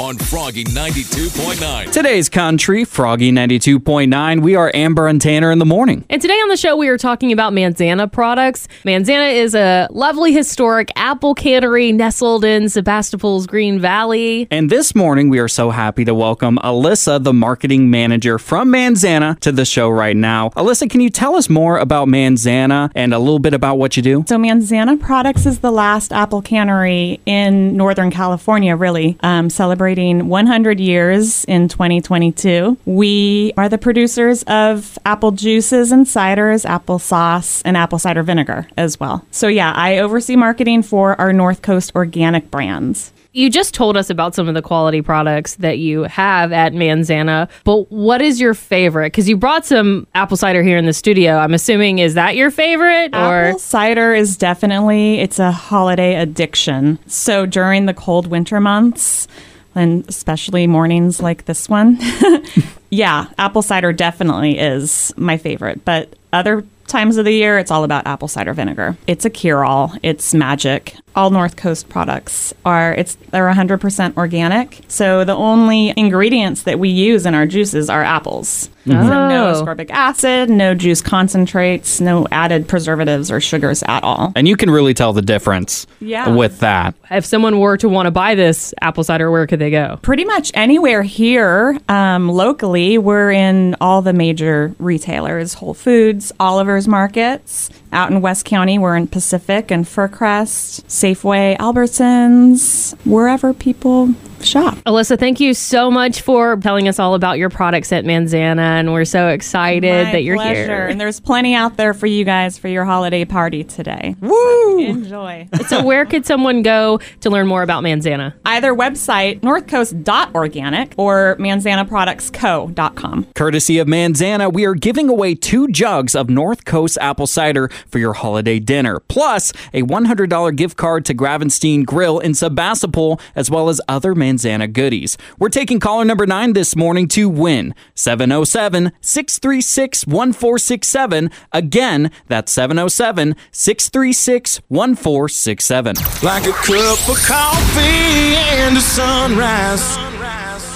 on 0.00 0.16
Froggy 0.16 0.64
92.9. 0.64 1.92
Today's 1.92 2.30
country, 2.30 2.86
Froggy 2.86 3.30
92.9. 3.30 4.40
We 4.40 4.54
are 4.54 4.70
Amber 4.72 5.06
and 5.06 5.20
Tanner 5.20 5.50
in 5.50 5.58
the 5.58 5.66
morning. 5.66 6.06
And 6.08 6.22
today 6.22 6.32
on 6.36 6.48
the 6.48 6.56
show, 6.56 6.74
we 6.74 6.88
are 6.88 6.96
talking 6.96 7.32
about 7.32 7.52
Manzana 7.52 8.10
products. 8.10 8.66
Manzana 8.82 9.34
is 9.34 9.54
a 9.54 9.88
lovely 9.90 10.32
historic 10.32 10.90
apple 10.96 11.34
cannery 11.34 11.92
nestled 11.92 12.46
in 12.46 12.70
Sebastopol's 12.70 13.46
Green 13.46 13.78
Valley. 13.78 14.48
And 14.50 14.70
this 14.70 14.94
morning, 14.94 15.28
we 15.28 15.38
are 15.38 15.48
so 15.48 15.68
happy 15.68 16.06
to 16.06 16.14
welcome 16.14 16.56
Alyssa, 16.64 17.22
the 17.22 17.34
marketing 17.34 17.90
manager 17.90 18.38
from 18.38 18.72
Manzana, 18.72 19.38
to 19.40 19.52
the 19.52 19.66
show 19.66 19.90
right 19.90 20.16
now. 20.16 20.48
Alyssa, 20.56 20.88
can 20.88 21.02
you 21.02 21.10
tell 21.10 21.36
us 21.36 21.50
more 21.50 21.76
about 21.76 22.08
Manzana 22.08 22.90
and 22.94 23.12
a 23.12 23.18
little 23.18 23.38
bit 23.38 23.52
about 23.52 23.76
what 23.76 23.98
you 23.98 24.02
do? 24.02 24.24
So, 24.26 24.38
Manzana 24.38 24.98
Products 24.98 25.44
is 25.44 25.58
the 25.58 25.70
last 25.70 26.10
apple 26.10 26.40
cannery 26.40 27.20
in 27.26 27.76
Northern 27.76 28.10
California, 28.10 28.74
really, 28.76 29.18
um, 29.20 29.50
celebrating 29.50 29.89
100 29.98 30.80
years 30.80 31.44
in 31.44 31.68
2022. 31.68 32.76
We 32.84 33.52
are 33.56 33.68
the 33.68 33.78
producers 33.78 34.42
of 34.44 34.98
apple 35.04 35.32
juices 35.32 35.92
and 35.92 36.06
ciders, 36.06 36.64
apple 36.64 36.98
sauce, 36.98 37.62
and 37.62 37.76
apple 37.76 37.98
cider 37.98 38.22
vinegar 38.22 38.68
as 38.76 39.00
well. 39.00 39.24
So, 39.30 39.48
yeah, 39.48 39.72
I 39.74 39.98
oversee 39.98 40.36
marketing 40.36 40.82
for 40.82 41.20
our 41.20 41.32
North 41.32 41.62
Coast 41.62 41.92
organic 41.94 42.50
brands. 42.50 43.12
You 43.32 43.48
just 43.48 43.74
told 43.74 43.96
us 43.96 44.10
about 44.10 44.34
some 44.34 44.48
of 44.48 44.54
the 44.54 44.62
quality 44.62 45.02
products 45.02 45.54
that 45.56 45.78
you 45.78 46.02
have 46.02 46.50
at 46.50 46.72
Manzana, 46.72 47.48
but 47.62 47.90
what 47.92 48.20
is 48.20 48.40
your 48.40 48.54
favorite? 48.54 49.12
Because 49.12 49.28
you 49.28 49.36
brought 49.36 49.64
some 49.64 50.08
apple 50.16 50.36
cider 50.36 50.64
here 50.64 50.76
in 50.76 50.84
the 50.84 50.92
studio. 50.92 51.36
I'm 51.36 51.54
assuming 51.54 52.00
is 52.00 52.14
that 52.14 52.34
your 52.34 52.50
favorite, 52.50 53.14
or 53.14 53.44
Apple 53.44 53.60
cider 53.60 54.14
is 54.14 54.36
definitely 54.36 55.20
it's 55.20 55.38
a 55.38 55.52
holiday 55.52 56.16
addiction. 56.16 56.98
So 57.06 57.46
during 57.46 57.86
the 57.86 57.94
cold 57.94 58.26
winter 58.26 58.60
months, 58.60 59.28
and 59.74 60.08
especially 60.08 60.66
mornings 60.66 61.20
like 61.20 61.44
this 61.44 61.68
one, 61.68 61.98
yeah, 62.90 63.26
apple 63.38 63.62
cider 63.62 63.92
definitely 63.92 64.58
is 64.58 65.12
my 65.16 65.36
favorite. 65.36 65.84
But 65.84 66.14
other 66.32 66.64
times 66.86 67.16
of 67.16 67.24
the 67.24 67.32
year, 67.32 67.58
it's 67.58 67.70
all 67.70 67.84
about 67.84 68.06
apple 68.06 68.28
cider 68.28 68.52
vinegar. 68.52 68.96
It's 69.06 69.24
a 69.24 69.30
cure-all. 69.30 69.94
It's 70.02 70.34
magic. 70.34 70.96
All 71.16 71.30
North 71.30 71.56
Coast 71.56 71.88
products 71.88 72.54
are 72.64 72.92
it's 72.94 73.16
they're 73.30 73.48
100% 73.50 74.16
organic. 74.16 74.80
So 74.88 75.24
the 75.24 75.34
only 75.34 75.92
ingredients 75.96 76.62
that 76.62 76.78
we 76.78 76.88
use 76.88 77.26
in 77.26 77.34
our 77.34 77.46
juices 77.46 77.90
are 77.90 78.02
apples. 78.02 78.68
So 78.86 78.92
no 78.94 79.48
Oh. 79.50 79.62
ascorbic 79.62 79.90
acid, 79.90 80.48
no 80.48 80.74
juice 80.74 81.00
concentrates, 81.02 82.00
no 82.00 82.26
added 82.32 82.66
preservatives 82.66 83.30
or 83.30 83.38
sugars 83.40 83.82
at 83.86 84.02
all. 84.02 84.32
And 84.34 84.48
you 84.48 84.56
can 84.56 84.70
really 84.70 84.94
tell 84.94 85.12
the 85.12 85.20
difference 85.22 85.86
Yeah. 86.00 86.30
with 86.30 86.60
that. 86.60 86.94
if 87.10 87.26
someone 87.26 87.58
were 87.58 87.76
to 87.76 87.88
want 87.88 88.06
to 88.06 88.10
buy 88.10 88.34
this 88.36 88.72
apple 88.80 89.02
cider, 89.04 89.30
where 89.30 89.46
could 89.46 89.58
they 89.58 89.70
go? 89.70 89.98
Pretty 90.00 90.24
much 90.24 90.50
anywhere 90.54 91.02
here 91.02 91.76
um, 91.88 92.28
locally, 92.28 92.96
we're 92.98 93.30
in 93.32 93.76
all 93.80 94.00
the 94.00 94.12
major 94.12 94.72
retailers 94.78 95.54
Whole 95.54 95.74
Foods, 95.74 96.32
Oliver's 96.40 96.88
Markets. 96.88 97.68
Out 97.92 98.10
in 98.12 98.20
West 98.20 98.44
County, 98.44 98.78
we're 98.78 98.94
in 98.96 99.08
Pacific 99.08 99.70
and 99.72 99.84
Fircrest, 99.84 100.84
Safeway, 101.00 101.56
Albertsons, 101.56 102.94
wherever 103.06 103.54
people 103.54 104.14
shop. 104.44 104.76
Alyssa, 104.86 105.18
thank 105.18 105.40
you 105.40 105.54
so 105.54 105.90
much 105.90 106.20
for 106.20 106.56
telling 106.56 106.88
us 106.88 106.98
all 106.98 107.14
about 107.14 107.38
your 107.38 107.50
products 107.50 107.92
at 107.92 108.04
Manzana, 108.04 108.58
and 108.58 108.92
we're 108.92 109.04
so 109.04 109.28
excited 109.28 110.06
My 110.06 110.12
that 110.12 110.24
you're 110.24 110.36
pleasure. 110.36 110.64
here. 110.64 110.86
And 110.86 111.00
there's 111.00 111.20
plenty 111.20 111.54
out 111.54 111.76
there 111.76 111.94
for 111.94 112.06
you 112.06 112.24
guys 112.24 112.58
for 112.58 112.68
your 112.68 112.84
holiday 112.84 113.24
party 113.24 113.64
today. 113.64 114.16
Woo! 114.20 114.78
enjoy. 114.78 115.48
so, 115.68 115.84
where 115.84 116.04
could 116.04 116.26
someone 116.26 116.62
go 116.62 117.00
to 117.20 117.30
learn 117.30 117.46
more 117.46 117.62
about 117.62 117.82
Manzana? 117.82 118.34
Either 118.44 118.74
website, 118.74 119.40
northcoast.organic 119.40 120.94
or 120.96 121.36
manzanaproductsco.com. 121.38 123.26
Courtesy 123.34 123.78
of 123.78 123.88
Manzana, 123.88 124.52
we 124.52 124.64
are 124.64 124.74
giving 124.74 125.08
away 125.08 125.34
two 125.34 125.68
jugs 125.68 126.14
of 126.14 126.30
North 126.30 126.64
Coast 126.64 126.98
apple 127.00 127.26
cider 127.26 127.68
for 127.88 127.98
your 127.98 128.14
holiday 128.14 128.58
dinner, 128.58 129.00
plus 129.08 129.52
a 129.72 129.82
$100 129.82 130.56
gift 130.56 130.76
card 130.76 131.04
to 131.06 131.14
Gravenstein 131.14 131.84
Grill 131.84 132.18
in 132.18 132.34
Sebastopol, 132.34 133.20
as 133.34 133.50
well 133.50 133.68
as 133.68 133.80
other 133.88 134.14
Manzana 134.14 134.29
goodies. 134.36 135.18
We're 135.38 135.48
taking 135.48 135.80
caller 135.80 136.04
number 136.04 136.26
nine 136.26 136.52
this 136.52 136.76
morning 136.76 137.08
to 137.08 137.28
win 137.28 137.74
707 137.94 138.92
636 139.00 140.06
1467. 140.06 141.30
Again, 141.52 142.10
that's 142.28 142.52
707 142.52 143.36
636 143.50 144.60
1467. 144.68 145.96
Like 146.22 146.46
a 146.46 146.52
cup 146.52 147.08
of 147.08 147.22
coffee 147.26 148.36
and 148.36 148.76
a 148.76 148.80
sunrise. 148.80 149.96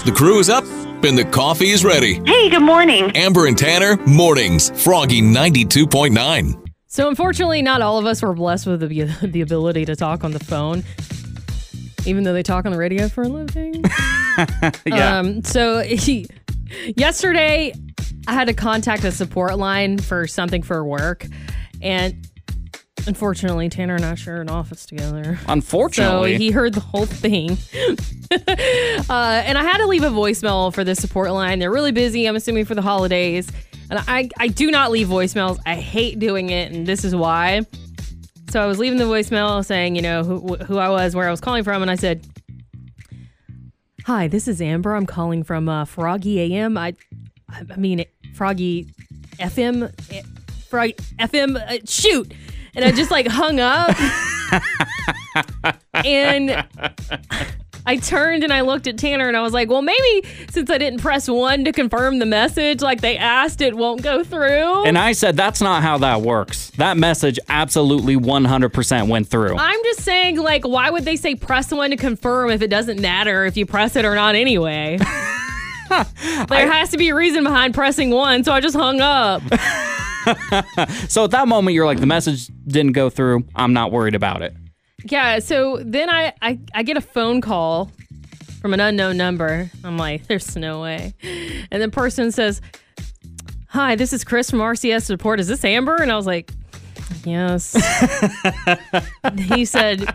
The 0.05 0.13
crew 0.13 0.39
is 0.39 0.51
up 0.51 0.65
and 1.05 1.19
the 1.19 1.25
coffee 1.25 1.71
is 1.71 1.85
ready. 1.85 2.15
Hey, 2.25 2.49
good 2.49 2.63
morning. 2.63 3.11
Amber 3.17 3.47
and 3.47 3.59
Tanner, 3.59 3.97
mornings, 4.07 4.71
Froggy 4.83 5.21
92.9. 5.21 6.61
So, 6.87 7.09
unfortunately, 7.09 7.61
not 7.61 7.83
all 7.83 7.99
of 7.99 8.07
us 8.07 8.23
were 8.23 8.35
blessed 8.35 8.67
with 8.67 8.81
the, 8.81 9.27
the 9.27 9.41
ability 9.41 9.85
to 9.87 9.97
talk 9.97 10.25
on 10.25 10.31
the 10.31 10.39
phone, 10.39 10.85
even 12.07 12.25
though 12.25 12.33
they 12.33 12.43
talk 12.43 12.67
on 12.67 12.73
the 12.73 12.79
radio 12.79 13.09
for 13.09 13.23
a 13.23 13.29
living. 13.29 13.85
Yeah. 14.85 15.19
Um, 15.19 15.45
so, 15.45 15.81
yesterday, 16.97 17.73
I 18.27 18.33
had 18.33 18.49
to 18.49 18.53
contact 18.53 19.05
a 19.05 19.13
support 19.13 19.57
line 19.59 19.99
for 19.99 20.27
something 20.27 20.63
for 20.63 20.85
work, 20.85 21.25
and 21.81 22.27
unfortunately, 23.07 23.69
Tanner 23.69 23.95
and 23.95 24.05
I 24.05 24.15
share 24.15 24.41
an 24.41 24.51
office 24.51 24.87
together. 24.87 25.39
Unfortunately. 25.49 26.35
So 26.35 26.39
he 26.39 26.51
heard 26.51 26.75
the 26.75 26.81
whole 26.81 27.07
thing. 27.07 27.53
uh, 28.33 29.43
and 29.47 29.59
I 29.59 29.63
had 29.63 29.79
to 29.79 29.87
leave 29.87 30.03
a 30.03 30.11
voicemail 30.11 30.73
for 30.75 30.85
the 30.85 30.95
support 30.95 31.31
line. 31.31 31.59
They're 31.59 31.73
really 31.73 31.93
busy, 31.93 32.27
I'm 32.27 32.37
assuming, 32.37 32.65
for 32.65 32.75
the 32.75 32.83
holidays. 32.83 33.51
And 33.91 34.03
I, 34.09 34.31
I 34.39 34.49
do 34.49 34.71
not 34.71 34.91
leave 34.91 35.09
voicemails. 35.09 35.59
I 35.67 35.75
hate 35.75 36.19
doing 36.19 36.51
it, 36.51 36.73
and 36.73 36.87
this 36.87 37.05
is 37.05 37.15
why. 37.15 37.63
So 38.55 38.63
I 38.63 38.67
was 38.67 38.79
leaving 38.79 39.01
the 39.01 39.05
voicemail 39.05 39.65
saying, 39.65 39.97
you 39.97 40.03
know, 40.03 40.23
who, 40.23 40.55
who 40.55 40.79
I 40.79 40.89
was, 40.89 41.17
where 41.17 41.27
I 41.27 41.33
was 41.33 41.41
calling 41.41 41.65
from, 41.65 41.83
and 41.83 41.91
I 41.91 41.97
said, 41.97 42.25
Hi, 44.05 44.29
this 44.29 44.47
is 44.47 44.63
Amber. 44.63 44.95
I'm 44.95 45.07
calling 45.07 45.43
from 45.43 45.69
uh, 45.69 45.85
Froggy 45.87 46.39
AM. 46.39 46.79
I, 46.79 46.95
I 47.51 47.77
mean, 47.77 48.05
Froggy 48.33 48.87
FM. 49.41 49.93
eh, 50.13 50.23
Froggy 50.69 50.95
FM. 51.19 51.57
Uh, 51.57 51.79
shoot. 51.85 52.33
And 52.77 52.85
I 52.85 52.93
just 52.93 53.11
like 53.11 53.27
hung 53.27 53.59
up. 53.59 53.91
and 55.95 56.65
I 57.87 57.97
turned 57.97 58.43
and 58.43 58.53
I 58.53 58.63
looked 58.63 58.87
at 58.87 58.97
Tanner 58.97 59.29
and 59.29 59.37
I 59.37 59.43
was 59.43 59.53
like, 59.53 59.69
well, 59.69 59.83
maybe 59.83 60.27
since 60.51 60.71
I 60.71 60.79
didn't 60.79 61.01
press 61.01 61.29
one 61.29 61.65
to 61.65 61.73
confirm 61.73 62.19
the 62.19 62.27
message, 62.27 62.81
like 62.81 63.03
they 63.03 63.19
asked, 63.19 63.61
it 63.61 63.75
won't 63.75 64.03
go 64.03 64.25
through. 64.25 64.85
And 64.85 64.97
I 64.97 65.13
said, 65.13 65.37
that's 65.37 65.61
not 65.61 65.83
how 65.83 65.99
that 65.99 66.23
works. 66.23 66.71
That 66.79 66.97
message 66.97 67.39
absolutely 67.49 68.17
100% 68.17 69.09
went 69.09 69.29
through. 69.29 69.57
I'm 69.59 69.83
just 69.85 70.01
saying, 70.01 70.39
like, 70.39 70.67
why 70.67 70.89
would 70.89 71.05
they 71.05 71.17
say 71.17 71.35
press 71.35 71.71
one 71.73 71.91
to 71.91 71.97
confirm 71.97 72.51
if 72.51 72.63
it 72.63 72.69
doesn't 72.69 73.01
matter 73.01 73.45
if 73.45 73.57
you 73.57 73.67
press 73.67 73.97
it 73.97 74.07
or 74.07 74.15
not 74.15 74.35
anyway? 74.35 74.97
there 75.89 76.73
has 76.73 76.89
to 76.91 76.97
be 76.97 77.11
a 77.11 77.15
reason 77.15 77.45
behind 77.45 77.75
pressing 77.75 78.09
one, 78.11 78.45
so 78.45 78.53
I 78.53 78.61
just 78.61 78.77
hung 78.77 79.03
up. 79.03 79.43
so 81.09 81.25
at 81.25 81.33
that 81.33 81.49
moment, 81.49 81.75
you're 81.75 81.85
like, 81.85 82.01
the 82.01 82.07
message 82.07 82.49
didn't 82.67 82.93
go 82.93 83.11
through. 83.11 83.45
I'm 83.55 83.75
not 83.75 83.93
worried 83.93 84.15
about 84.15 84.41
it. 84.41 84.55
Yeah, 85.05 85.39
so 85.39 85.81
then 85.85 86.09
I, 86.09 86.33
I, 86.41 86.59
I 86.75 86.83
get 86.83 86.97
a 86.97 87.01
phone 87.03 87.41
call 87.41 87.91
from 88.61 88.73
an 88.73 88.81
unknown 88.81 89.19
number. 89.19 89.71
I'm 89.85 89.99
like, 89.99 90.27
there's 90.27 90.57
no 90.57 90.81
way. 90.81 91.15
And 91.71 91.83
the 91.83 91.91
person 91.91 92.33
says, 92.33 92.61
Hi, 93.69 93.97
this 93.97 94.13
is 94.13 94.25
Chris 94.25 94.51
from 94.51 94.61
RCS 94.61 95.03
Support. 95.03 95.41
Is 95.41 95.49
this 95.49 95.65
Amber? 95.65 95.97
And 95.97 96.11
I 96.11 96.17
was 96.17 96.27
like, 96.27 96.51
Yes. 97.25 97.77
he 99.37 99.65
said, 99.65 100.15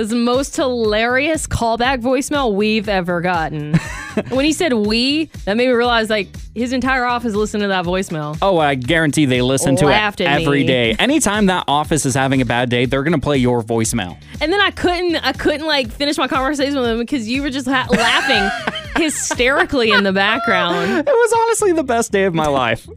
is 0.00 0.10
the 0.10 0.16
most 0.16 0.56
hilarious 0.56 1.46
callback 1.46 2.00
voicemail 2.00 2.52
we've 2.54 2.88
ever 2.88 3.20
gotten. 3.20 3.74
when 4.30 4.44
he 4.44 4.52
said 4.52 4.72
we, 4.72 5.26
that 5.44 5.56
made 5.56 5.68
me 5.68 5.72
realize 5.72 6.10
like 6.10 6.28
his 6.54 6.72
entire 6.72 7.04
office 7.04 7.34
listened 7.34 7.60
to 7.62 7.68
that 7.68 7.84
voicemail. 7.84 8.36
Oh, 8.42 8.58
I 8.58 8.74
guarantee 8.74 9.26
they 9.26 9.42
listen 9.42 9.76
to 9.76 9.86
Laughed 9.86 10.20
it 10.20 10.24
at 10.26 10.40
every 10.42 10.60
me. 10.62 10.66
day. 10.66 10.92
Anytime 10.98 11.46
that 11.46 11.64
office 11.68 12.04
is 12.06 12.14
having 12.14 12.40
a 12.40 12.44
bad 12.44 12.70
day, 12.70 12.86
they're 12.86 13.02
going 13.04 13.12
to 13.14 13.20
play 13.20 13.38
your 13.38 13.62
voicemail. 13.62 14.16
And 14.40 14.52
then 14.52 14.60
I 14.60 14.70
couldn't, 14.70 15.16
I 15.16 15.32
couldn't 15.32 15.66
like 15.66 15.90
finish 15.92 16.18
my 16.18 16.26
conversation 16.28 16.76
with 16.80 16.88
him 16.90 16.98
because 16.98 17.28
you 17.28 17.42
were 17.42 17.50
just 17.50 17.68
ha- 17.68 17.86
laughing 17.90 18.82
hysterically 18.96 19.90
in 19.92 20.02
the 20.02 20.12
background. 20.12 20.90
It 20.98 21.06
was 21.06 21.32
honestly 21.44 21.72
the 21.72 21.84
best 21.84 22.10
day 22.10 22.24
of 22.24 22.34
my 22.34 22.46
life. 22.48 22.88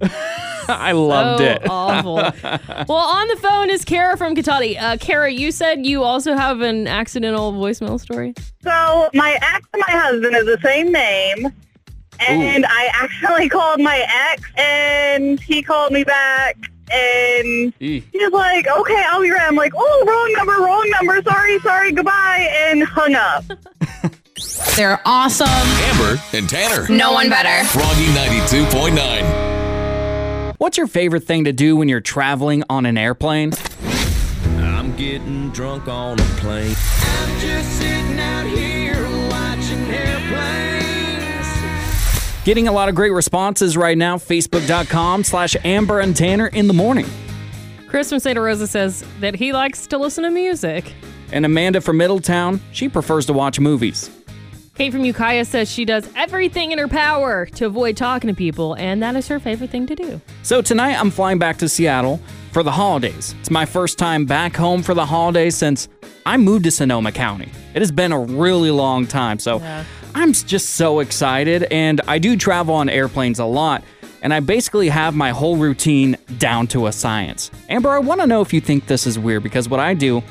I 0.67 0.91
loved 0.93 1.39
so 1.39 1.45
it. 1.45 1.61
awful. 1.69 2.15
well, 2.15 2.97
on 2.97 3.27
the 3.27 3.37
phone 3.37 3.69
is 3.69 3.83
Kara 3.85 4.17
from 4.17 4.35
Cotati. 4.35 4.79
Uh, 4.79 4.97
Kara, 4.97 5.31
you 5.31 5.51
said 5.51 5.85
you 5.85 6.03
also 6.03 6.35
have 6.35 6.61
an 6.61 6.87
accidental 6.87 7.53
voicemail 7.53 7.99
story. 7.99 8.33
So 8.61 9.09
my 9.13 9.37
ex 9.41 9.67
and 9.73 9.83
my 9.87 9.93
husband 9.97 10.35
is 10.35 10.45
the 10.45 10.59
same 10.63 10.91
name. 10.91 11.53
And 12.19 12.65
I 12.65 12.89
accidentally 13.01 13.49
called 13.57 13.81
my 13.81 14.05
ex 14.31 14.43
and 14.57 15.39
he 15.39 15.61
called 15.61 15.91
me 15.91 16.03
back 16.03 16.57
and 16.91 17.73
Eeh. 17.79 18.03
he 18.11 18.17
was 18.19 18.33
like, 18.33 18.67
okay, 18.67 19.03
I'll 19.09 19.21
be 19.21 19.31
right. 19.31 19.47
I'm 19.47 19.55
like, 19.55 19.73
oh, 19.75 20.03
wrong 20.07 20.33
number, 20.37 20.63
wrong 20.63 20.89
number. 20.91 21.21
Sorry, 21.23 21.59
sorry, 21.59 21.91
goodbye. 21.91 22.49
And 22.67 22.83
hung 22.83 23.15
up. 23.15 23.45
They're 24.75 24.99
awesome. 25.05 25.47
Amber 25.49 26.21
and 26.33 26.49
Tanner. 26.49 26.87
No 26.89 27.13
one 27.13 27.29
better. 27.29 27.67
Froggy 27.67 28.05
92.9. 28.07 29.42
What's 30.63 30.77
your 30.77 30.87
favorite 30.87 31.25
thing 31.25 31.43
to 31.43 31.51
do 31.51 31.75
when 31.75 31.89
you're 31.89 31.99
traveling 31.99 32.63
on 32.69 32.85
an 32.85 32.97
airplane? 32.97 33.51
I'm 34.59 34.95
getting 34.95 35.49
drunk 35.49 35.89
on 35.89 36.17
a 36.17 36.23
plane. 36.37 36.73
I'm 36.77 37.39
just 37.41 37.69
sitting 37.79 38.17
out 38.17 38.45
here 38.45 38.95
watching 39.29 39.83
airplanes. 39.93 41.45
Getting 42.45 42.69
a 42.69 42.71
lot 42.71 42.87
of 42.87 42.95
great 42.95 43.11
responses 43.11 43.75
right 43.75 43.97
now. 43.97 44.15
Facebook.com 44.15 45.25
slash 45.25 45.57
Amber 45.65 45.99
and 45.99 46.15
Tanner 46.15 46.47
in 46.47 46.67
the 46.67 46.73
morning. 46.73 47.07
Chris 47.89 48.07
from 48.07 48.19
Santa 48.19 48.39
Rosa 48.39 48.65
says 48.65 49.03
that 49.19 49.35
he 49.35 49.51
likes 49.51 49.85
to 49.87 49.97
listen 49.97 50.23
to 50.23 50.31
music. 50.31 50.93
And 51.33 51.45
Amanda 51.45 51.81
from 51.81 51.97
Middletown, 51.97 52.61
she 52.71 52.87
prefers 52.87 53.25
to 53.25 53.33
watch 53.33 53.59
movies. 53.59 54.09
Kate 54.75 54.91
from 54.91 55.05
Ukiah 55.05 55.45
says 55.45 55.69
she 55.71 55.85
does 55.85 56.09
everything 56.15 56.71
in 56.71 56.79
her 56.79 56.87
power 56.87 57.45
to 57.45 57.67
avoid 57.67 57.95
talking 57.95 58.27
to 58.27 58.33
people, 58.33 58.73
and 58.73 59.03
that 59.03 59.15
is 59.15 59.27
her 59.27 59.39
favorite 59.39 59.69
thing 59.69 59.85
to 59.85 59.95
do. 59.95 60.19
So 60.41 60.63
tonight 60.63 60.99
I'm 60.99 61.11
flying 61.11 61.37
back 61.37 61.57
to 61.57 61.69
Seattle 61.69 62.19
for 62.51 62.63
the 62.63 62.71
holidays. 62.71 63.35
It's 63.39 63.51
my 63.51 63.67
first 63.67 63.99
time 63.99 64.25
back 64.25 64.55
home 64.55 64.81
for 64.81 64.95
the 64.95 65.05
holidays 65.05 65.55
since 65.55 65.89
I 66.25 66.37
moved 66.37 66.63
to 66.63 66.71
Sonoma 66.71 67.11
County. 67.11 67.51
It 67.75 67.83
has 67.83 67.91
been 67.91 68.11
a 68.11 68.19
really 68.19 68.71
long 68.71 69.05
time, 69.05 69.37
so 69.37 69.61
I'm 70.15 70.33
just 70.33 70.71
so 70.71 71.01
excited. 71.01 71.65
And 71.65 72.01
I 72.07 72.17
do 72.17 72.35
travel 72.35 72.73
on 72.73 72.89
airplanes 72.89 73.37
a 73.37 73.45
lot, 73.45 73.83
and 74.23 74.33
I 74.33 74.39
basically 74.39 74.89
have 74.89 75.13
my 75.13 75.29
whole 75.29 75.55
routine 75.55 76.17
down 76.39 76.65
to 76.67 76.87
a 76.87 76.91
science. 76.91 77.51
Amber, 77.69 77.89
I 77.89 77.99
want 77.99 78.21
to 78.21 78.27
know 78.27 78.41
if 78.41 78.51
you 78.51 78.59
think 78.59 78.87
this 78.87 79.05
is 79.05 79.19
weird 79.19 79.43
because 79.43 79.69
what 79.69 79.79
I 79.79 79.93
do 79.93 80.23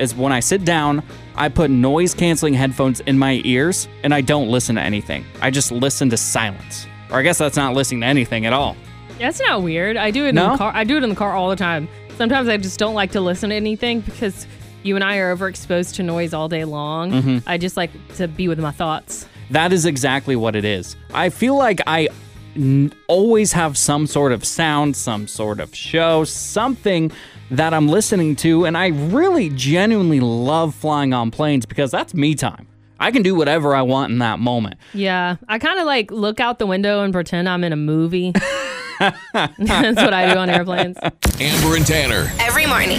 is 0.00 0.14
when 0.14 0.32
I 0.32 0.40
sit 0.40 0.64
down, 0.64 1.02
I 1.36 1.48
put 1.48 1.70
noise 1.70 2.14
canceling 2.14 2.54
headphones 2.54 3.00
in 3.00 3.18
my 3.18 3.40
ears 3.44 3.88
and 4.02 4.12
I 4.14 4.20
don't 4.20 4.48
listen 4.48 4.76
to 4.76 4.82
anything. 4.82 5.24
I 5.40 5.50
just 5.50 5.70
listen 5.72 6.10
to 6.10 6.16
silence. 6.16 6.86
Or 7.10 7.18
I 7.18 7.22
guess 7.22 7.38
that's 7.38 7.56
not 7.56 7.74
listening 7.74 8.00
to 8.02 8.06
anything 8.06 8.46
at 8.46 8.52
all. 8.52 8.76
That's 9.18 9.40
not 9.40 9.62
weird. 9.62 9.96
I 9.96 10.10
do 10.10 10.24
it 10.24 10.30
in 10.30 10.34
the 10.36 10.56
car. 10.56 10.72
I 10.74 10.84
do 10.84 10.96
it 10.96 11.02
in 11.02 11.10
the 11.10 11.16
car 11.16 11.32
all 11.34 11.50
the 11.50 11.56
time. 11.56 11.88
Sometimes 12.16 12.48
I 12.48 12.56
just 12.56 12.78
don't 12.78 12.94
like 12.94 13.12
to 13.12 13.20
listen 13.20 13.50
to 13.50 13.56
anything 13.56 14.00
because 14.00 14.46
you 14.82 14.94
and 14.94 15.04
I 15.04 15.16
are 15.18 15.36
overexposed 15.36 15.96
to 15.96 16.02
noise 16.02 16.32
all 16.32 16.48
day 16.48 16.64
long. 16.64 17.10
Mhm. 17.12 17.42
I 17.46 17.58
just 17.58 17.76
like 17.76 17.90
to 18.16 18.28
be 18.28 18.48
with 18.48 18.58
my 18.58 18.70
thoughts. 18.70 19.26
That 19.50 19.72
is 19.72 19.84
exactly 19.84 20.36
what 20.36 20.56
it 20.56 20.64
is. 20.64 20.96
I 21.12 21.28
feel 21.28 21.56
like 21.56 21.80
I 21.86 22.08
n- 22.56 22.92
always 23.08 23.52
have 23.52 23.76
some 23.76 24.06
sort 24.06 24.32
of 24.32 24.44
sound, 24.44 24.96
some 24.96 25.26
sort 25.26 25.60
of 25.60 25.74
show, 25.74 26.24
something 26.24 27.10
that 27.50 27.74
I'm 27.74 27.88
listening 27.88 28.36
to, 28.36 28.64
and 28.64 28.76
I 28.76 28.88
really 28.88 29.48
genuinely 29.50 30.20
love 30.20 30.74
flying 30.74 31.12
on 31.12 31.30
planes 31.30 31.66
because 31.66 31.90
that's 31.90 32.14
me 32.14 32.34
time. 32.34 32.66
I 32.98 33.10
can 33.10 33.22
do 33.22 33.34
whatever 33.34 33.74
I 33.74 33.82
want 33.82 34.12
in 34.12 34.18
that 34.18 34.38
moment. 34.38 34.76
Yeah, 34.92 35.36
I 35.48 35.58
kind 35.58 35.80
of 35.80 35.86
like 35.86 36.10
look 36.10 36.38
out 36.38 36.58
the 36.58 36.66
window 36.66 37.02
and 37.02 37.12
pretend 37.12 37.48
I'm 37.48 37.64
in 37.64 37.72
a 37.72 37.76
movie. 37.76 38.32
That's 39.00 39.96
what 39.96 40.12
I 40.12 40.32
do 40.32 40.38
on 40.38 40.50
airplanes. 40.50 40.98
Amber 41.40 41.76
and 41.76 41.86
Tanner. 41.86 42.30
Every 42.38 42.66
morning. 42.66 42.98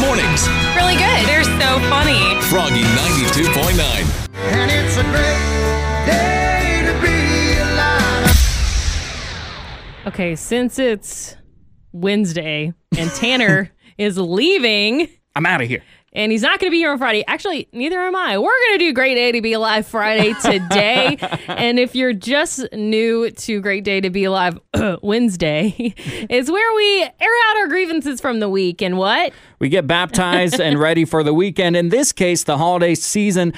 Mornings. 0.00 0.48
Really 0.74 0.96
good. 0.96 1.26
They're 1.28 1.44
so 1.44 1.78
funny. 1.90 2.40
Froggy 2.48 2.82
92.9. 2.82 4.28
And 4.34 4.70
it's 4.70 4.96
a 4.96 5.02
great 5.02 6.06
day 6.06 6.35
Okay, 10.06 10.36
since 10.36 10.78
it's 10.78 11.36
Wednesday 11.90 12.72
and 12.96 13.10
Tanner 13.10 13.72
is 13.98 14.16
leaving 14.16 15.08
I'm 15.34 15.44
out 15.46 15.60
of 15.60 15.66
here. 15.66 15.82
and 16.12 16.30
he's 16.30 16.42
not 16.42 16.60
going 16.60 16.68
to 16.68 16.70
be 16.70 16.78
here 16.78 16.92
on 16.92 16.98
Friday. 16.98 17.24
Actually, 17.26 17.68
neither 17.72 17.98
am 18.00 18.14
I. 18.14 18.38
We're 18.38 18.44
going 18.68 18.78
to 18.78 18.84
do 18.84 18.92
Great 18.92 19.16
Day 19.16 19.32
to 19.32 19.40
Be 19.42 19.52
Alive 19.52 19.84
Friday 19.84 20.32
today. 20.40 21.16
and 21.48 21.80
if 21.80 21.96
you're 21.96 22.12
just 22.12 22.72
new 22.72 23.30
to 23.32 23.60
Great 23.60 23.82
Day 23.82 24.00
to 24.00 24.08
Be 24.08 24.22
Alive 24.22 24.60
Wednesday, 25.02 25.74
it's 25.98 26.50
where 26.52 26.74
we 26.76 27.02
air 27.02 27.34
out 27.48 27.56
our 27.56 27.66
grievances 27.66 28.20
from 28.20 28.38
the 28.38 28.48
week 28.48 28.82
and 28.82 28.98
what? 28.98 29.32
We 29.58 29.68
get 29.68 29.88
baptized 29.88 30.60
and 30.60 30.78
ready 30.78 31.04
for 31.04 31.24
the 31.24 31.34
weekend. 31.34 31.76
In 31.76 31.88
this 31.88 32.12
case, 32.12 32.44
the 32.44 32.58
holiday 32.58 32.94
season. 32.94 33.52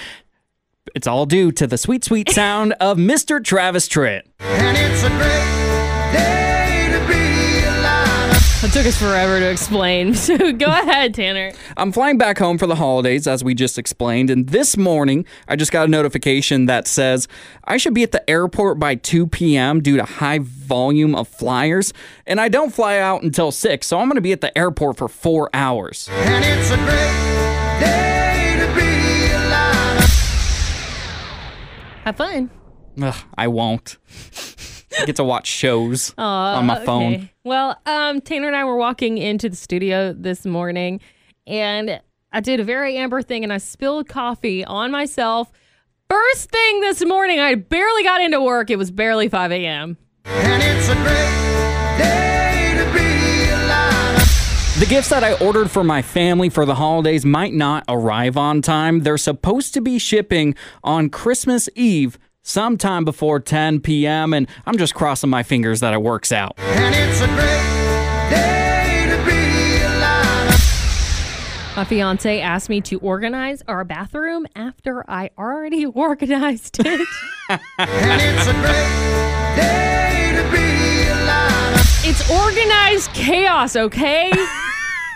It's 0.95 1.07
all 1.07 1.27
due 1.27 1.53
to 1.53 1.67
the 1.67 1.77
sweet, 1.77 2.05
sweet 2.05 2.31
sound 2.31 2.73
of 2.81 2.97
Mr. 2.97 3.45
Travis 3.45 3.87
Tritt. 3.87 4.23
It 8.69 8.73
took 8.73 8.87
us 8.87 8.99
forever 8.99 9.41
to 9.41 9.51
explain. 9.51 10.13
So 10.29 10.53
go 10.53 10.67
ahead, 10.67 11.15
Tanner. 11.15 11.53
I'm 11.79 11.91
flying 11.91 12.19
back 12.19 12.37
home 12.37 12.59
for 12.59 12.67
the 12.67 12.75
holidays, 12.75 13.27
as 13.27 13.43
we 13.43 13.55
just 13.55 13.79
explained, 13.79 14.29
and 14.29 14.47
this 14.47 14.77
morning 14.77 15.25
I 15.49 15.57
just 15.57 15.73
got 15.73 15.87
a 15.87 15.91
notification 15.91 16.67
that 16.67 16.87
says 16.87 17.29
I 17.65 17.79
should 17.79 17.95
be 17.95 18.03
at 18.03 18.13
the 18.13 18.29
airport 18.29 18.79
by 18.79 18.97
2 18.97 19.27
p.m. 19.29 19.81
due 19.81 19.97
to 19.97 20.05
high 20.05 20.41
volume 20.41 21.15
of 21.15 21.29
flyers, 21.29 21.95
and 22.27 22.39
I 22.43 22.49
don't 22.49 22.69
fly 22.75 22.99
out 22.99 23.23
until 23.23 23.51
6, 23.51 23.87
so 23.87 24.01
I'm 24.01 24.07
going 24.07 24.17
to 24.17 24.21
be 24.21 24.33
at 24.33 24.43
the 24.43 24.57
airport 24.57 24.99
for 24.99 25.09
four 25.09 25.49
hours. 25.55 26.07
And 26.13 26.45
it's 26.45 26.71
a 26.71 26.77
great 26.77 27.81
day 27.81 28.55
to 28.61 28.67
be 28.75 29.33
alive. 29.33 30.05
Have 32.05 32.17
fun. 32.19 32.51
Ugh, 33.01 33.17
I 33.39 33.49
won't. 33.49 33.97
I 35.01 35.05
get 35.07 35.17
to 35.17 35.25
watch 35.25 35.47
shows 35.47 36.15
Aw, 36.19 36.57
on 36.57 36.67
my 36.67 36.85
phone. 36.85 37.15
okay. 37.15 37.33
Well, 37.45 37.81
um, 37.87 38.21
Tanner 38.21 38.47
and 38.49 38.57
I 38.57 38.65
were 38.65 38.77
walking 38.77 39.19
into 39.19 39.49
the 39.49 39.57
studio 39.57 40.13
this 40.13 40.45
morning, 40.45 41.01
and 41.47 42.01
I 42.33 42.41
did 42.41 42.61
a 42.61 42.65
very 42.65 42.97
Amber 42.97 43.23
thing, 43.23 43.45
and 43.45 43.53
I 43.53 43.59
spilled 43.59 44.09
coffee 44.09 44.65
on 44.65 44.91
myself. 44.91 45.51
First 46.11 46.51
thing 46.51 46.81
this 46.81 47.05
morning, 47.05 47.39
I 47.39 47.55
barely 47.55 48.03
got 48.03 48.21
into 48.21 48.41
work. 48.41 48.71
It 48.71 48.77
was 48.77 48.91
barely 48.91 49.29
5 49.29 49.53
a.m. 49.53 49.97
And 50.25 50.63
it's 50.63 50.89
a 50.89 50.95
great 50.95 51.99
day 51.99 52.75
to 52.77 52.93
be 52.93 53.51
alive. 53.51 54.79
The 54.79 54.87
gifts 54.87 55.09
that 55.11 55.25
I 55.25 55.35
ordered 55.45 55.71
for 55.71 55.83
my 55.85 56.03
family 56.03 56.49
for 56.49 56.65
the 56.65 56.75
holidays 56.77 57.25
might 57.25 57.53
not 57.53 57.85
arrive 57.89 58.37
on 58.37 58.63
time. 58.63 59.01
They're 59.01 59.19
supposed 59.19 59.75
to 59.75 59.81
be 59.81 59.99
shipping 59.99 60.55
on 60.85 61.11
Christmas 61.11 61.69
Eve 61.75 62.19
sometime 62.49 63.05
before 63.05 63.39
10 63.41 63.81
p.m. 63.81 64.33
and 64.33 64.49
I'm 64.67 64.79
just 64.79 64.95
crossing 64.95 65.29
my 65.31 65.43
fingers 65.43 65.81
that 65.81 65.93
it 65.93 66.01
works 66.03 66.33
out. 66.33 66.55
And 66.59 66.95
it's 66.95 67.21
a 67.21 67.27
great 67.27 68.31
day 68.31 69.07
to 69.11 69.25
be 69.27 69.83
alive. 69.85 71.77
My 71.77 71.85
fiance 71.85 72.41
asked 72.41 72.71
me 72.71 72.81
to 72.83 72.99
organize 73.01 73.63
our 73.69 73.85
bathroom 73.85 74.47
after 74.57 75.09
I 75.09 75.31
already 75.39 75.85
organized 76.07 76.79
it. 76.81 77.07
It's 82.11 82.31
organized 82.31 83.13
chaos, 83.13 83.77
okay? 83.77 84.33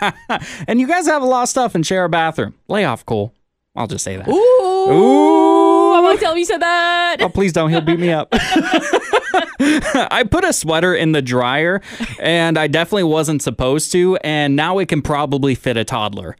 and 0.67 0.79
you 0.79 0.87
guys 0.87 1.07
have 1.07 1.23
a 1.23 1.25
lot 1.25 1.43
of 1.43 1.49
stuff 1.49 1.73
and 1.73 1.85
share 1.85 2.05
a 2.05 2.09
bathroom. 2.09 2.53
Lay 2.67 2.85
off, 2.85 3.03
Cole. 3.05 3.33
I'll 3.75 3.87
just 3.87 4.03
say 4.03 4.17
that. 4.17 4.27
Ooh. 4.27 4.91
Ooh. 4.91 5.72
I'm 6.03 6.11
gonna 6.11 6.19
tell 6.19 6.31
him 6.33 6.37
you 6.37 6.45
said 6.45 6.61
that. 6.61 7.17
Oh, 7.21 7.29
please 7.29 7.53
don't. 7.53 7.69
He'll 7.69 7.81
beat 7.81 7.99
me 7.99 8.11
up. 8.11 8.29
I 8.33 10.25
put 10.29 10.43
a 10.43 10.53
sweater 10.53 10.93
in 10.93 11.11
the 11.11 11.21
dryer, 11.21 11.81
and 12.19 12.57
I 12.57 12.67
definitely 12.67 13.03
wasn't 13.03 13.41
supposed 13.41 13.91
to, 13.93 14.17
and 14.17 14.55
now 14.55 14.79
it 14.79 14.87
can 14.87 15.01
probably 15.01 15.55
fit 15.55 15.77
a 15.77 15.83
toddler. 15.83 16.35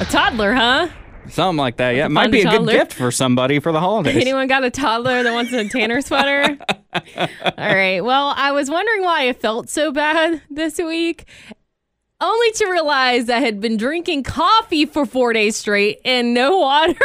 A 0.00 0.04
toddler, 0.04 0.54
huh? 0.54 0.88
Something 1.28 1.58
like 1.58 1.76
that. 1.76 1.94
Yeah, 1.94 2.06
it 2.06 2.10
might 2.10 2.30
be 2.30 2.42
a 2.42 2.50
good 2.50 2.68
gift 2.68 2.94
for 2.94 3.10
somebody 3.10 3.58
for 3.58 3.72
the 3.72 3.80
holidays. 3.80 4.16
Anyone 4.20 4.46
got 4.46 4.64
a 4.64 4.70
toddler 4.70 5.22
that 5.22 5.32
wants 5.32 5.52
a 5.52 5.68
Tanner 5.68 6.00
sweater? 6.00 6.56
All 6.94 7.28
right. 7.56 8.00
Well, 8.00 8.32
I 8.36 8.52
was 8.52 8.70
wondering 8.70 9.02
why 9.02 9.28
I 9.28 9.32
felt 9.32 9.68
so 9.68 9.92
bad 9.92 10.40
this 10.50 10.78
week. 10.78 11.26
Only 12.20 12.50
to 12.52 12.66
realize 12.66 13.30
I 13.30 13.38
had 13.38 13.60
been 13.60 13.76
drinking 13.76 14.24
coffee 14.24 14.86
for 14.86 15.06
four 15.06 15.32
days 15.32 15.54
straight 15.56 16.00
and 16.04 16.34
no 16.34 16.58
water. 16.58 16.96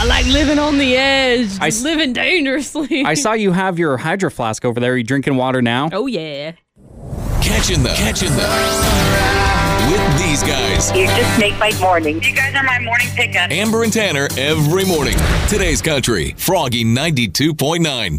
I 0.00 0.04
like 0.06 0.26
living 0.26 0.58
on 0.58 0.78
the 0.78 0.96
edge, 0.96 1.50
I 1.60 1.68
s- 1.68 1.82
living 1.82 2.12
dangerously. 2.12 3.04
I 3.04 3.14
saw 3.14 3.32
you 3.32 3.52
have 3.52 3.78
your 3.78 3.96
hydro 3.96 4.30
flask 4.30 4.64
over 4.64 4.78
there. 4.80 4.92
Are 4.92 4.96
you 4.96 5.04
drinking 5.04 5.36
water 5.36 5.60
now? 5.62 5.88
Oh, 5.92 6.06
yeah. 6.06 6.52
Catching 7.42 7.82
the 7.82 7.88
catching 7.90 8.28
the 8.30 8.46
with 9.90 10.18
these 10.18 10.42
guys. 10.42 10.90
You 10.96 11.06
just 11.06 11.38
make 11.40 11.58
my 11.58 11.72
morning. 11.80 12.22
You 12.22 12.34
guys 12.34 12.54
are 12.54 12.62
my 12.62 12.78
morning 12.80 13.08
pickup. 13.16 13.50
Amber 13.50 13.82
and 13.84 13.92
Tanner 13.92 14.28
every 14.36 14.84
morning. 14.84 15.16
Today's 15.48 15.80
country, 15.82 16.34
Froggy 16.36 16.84
92.9. 16.84 18.16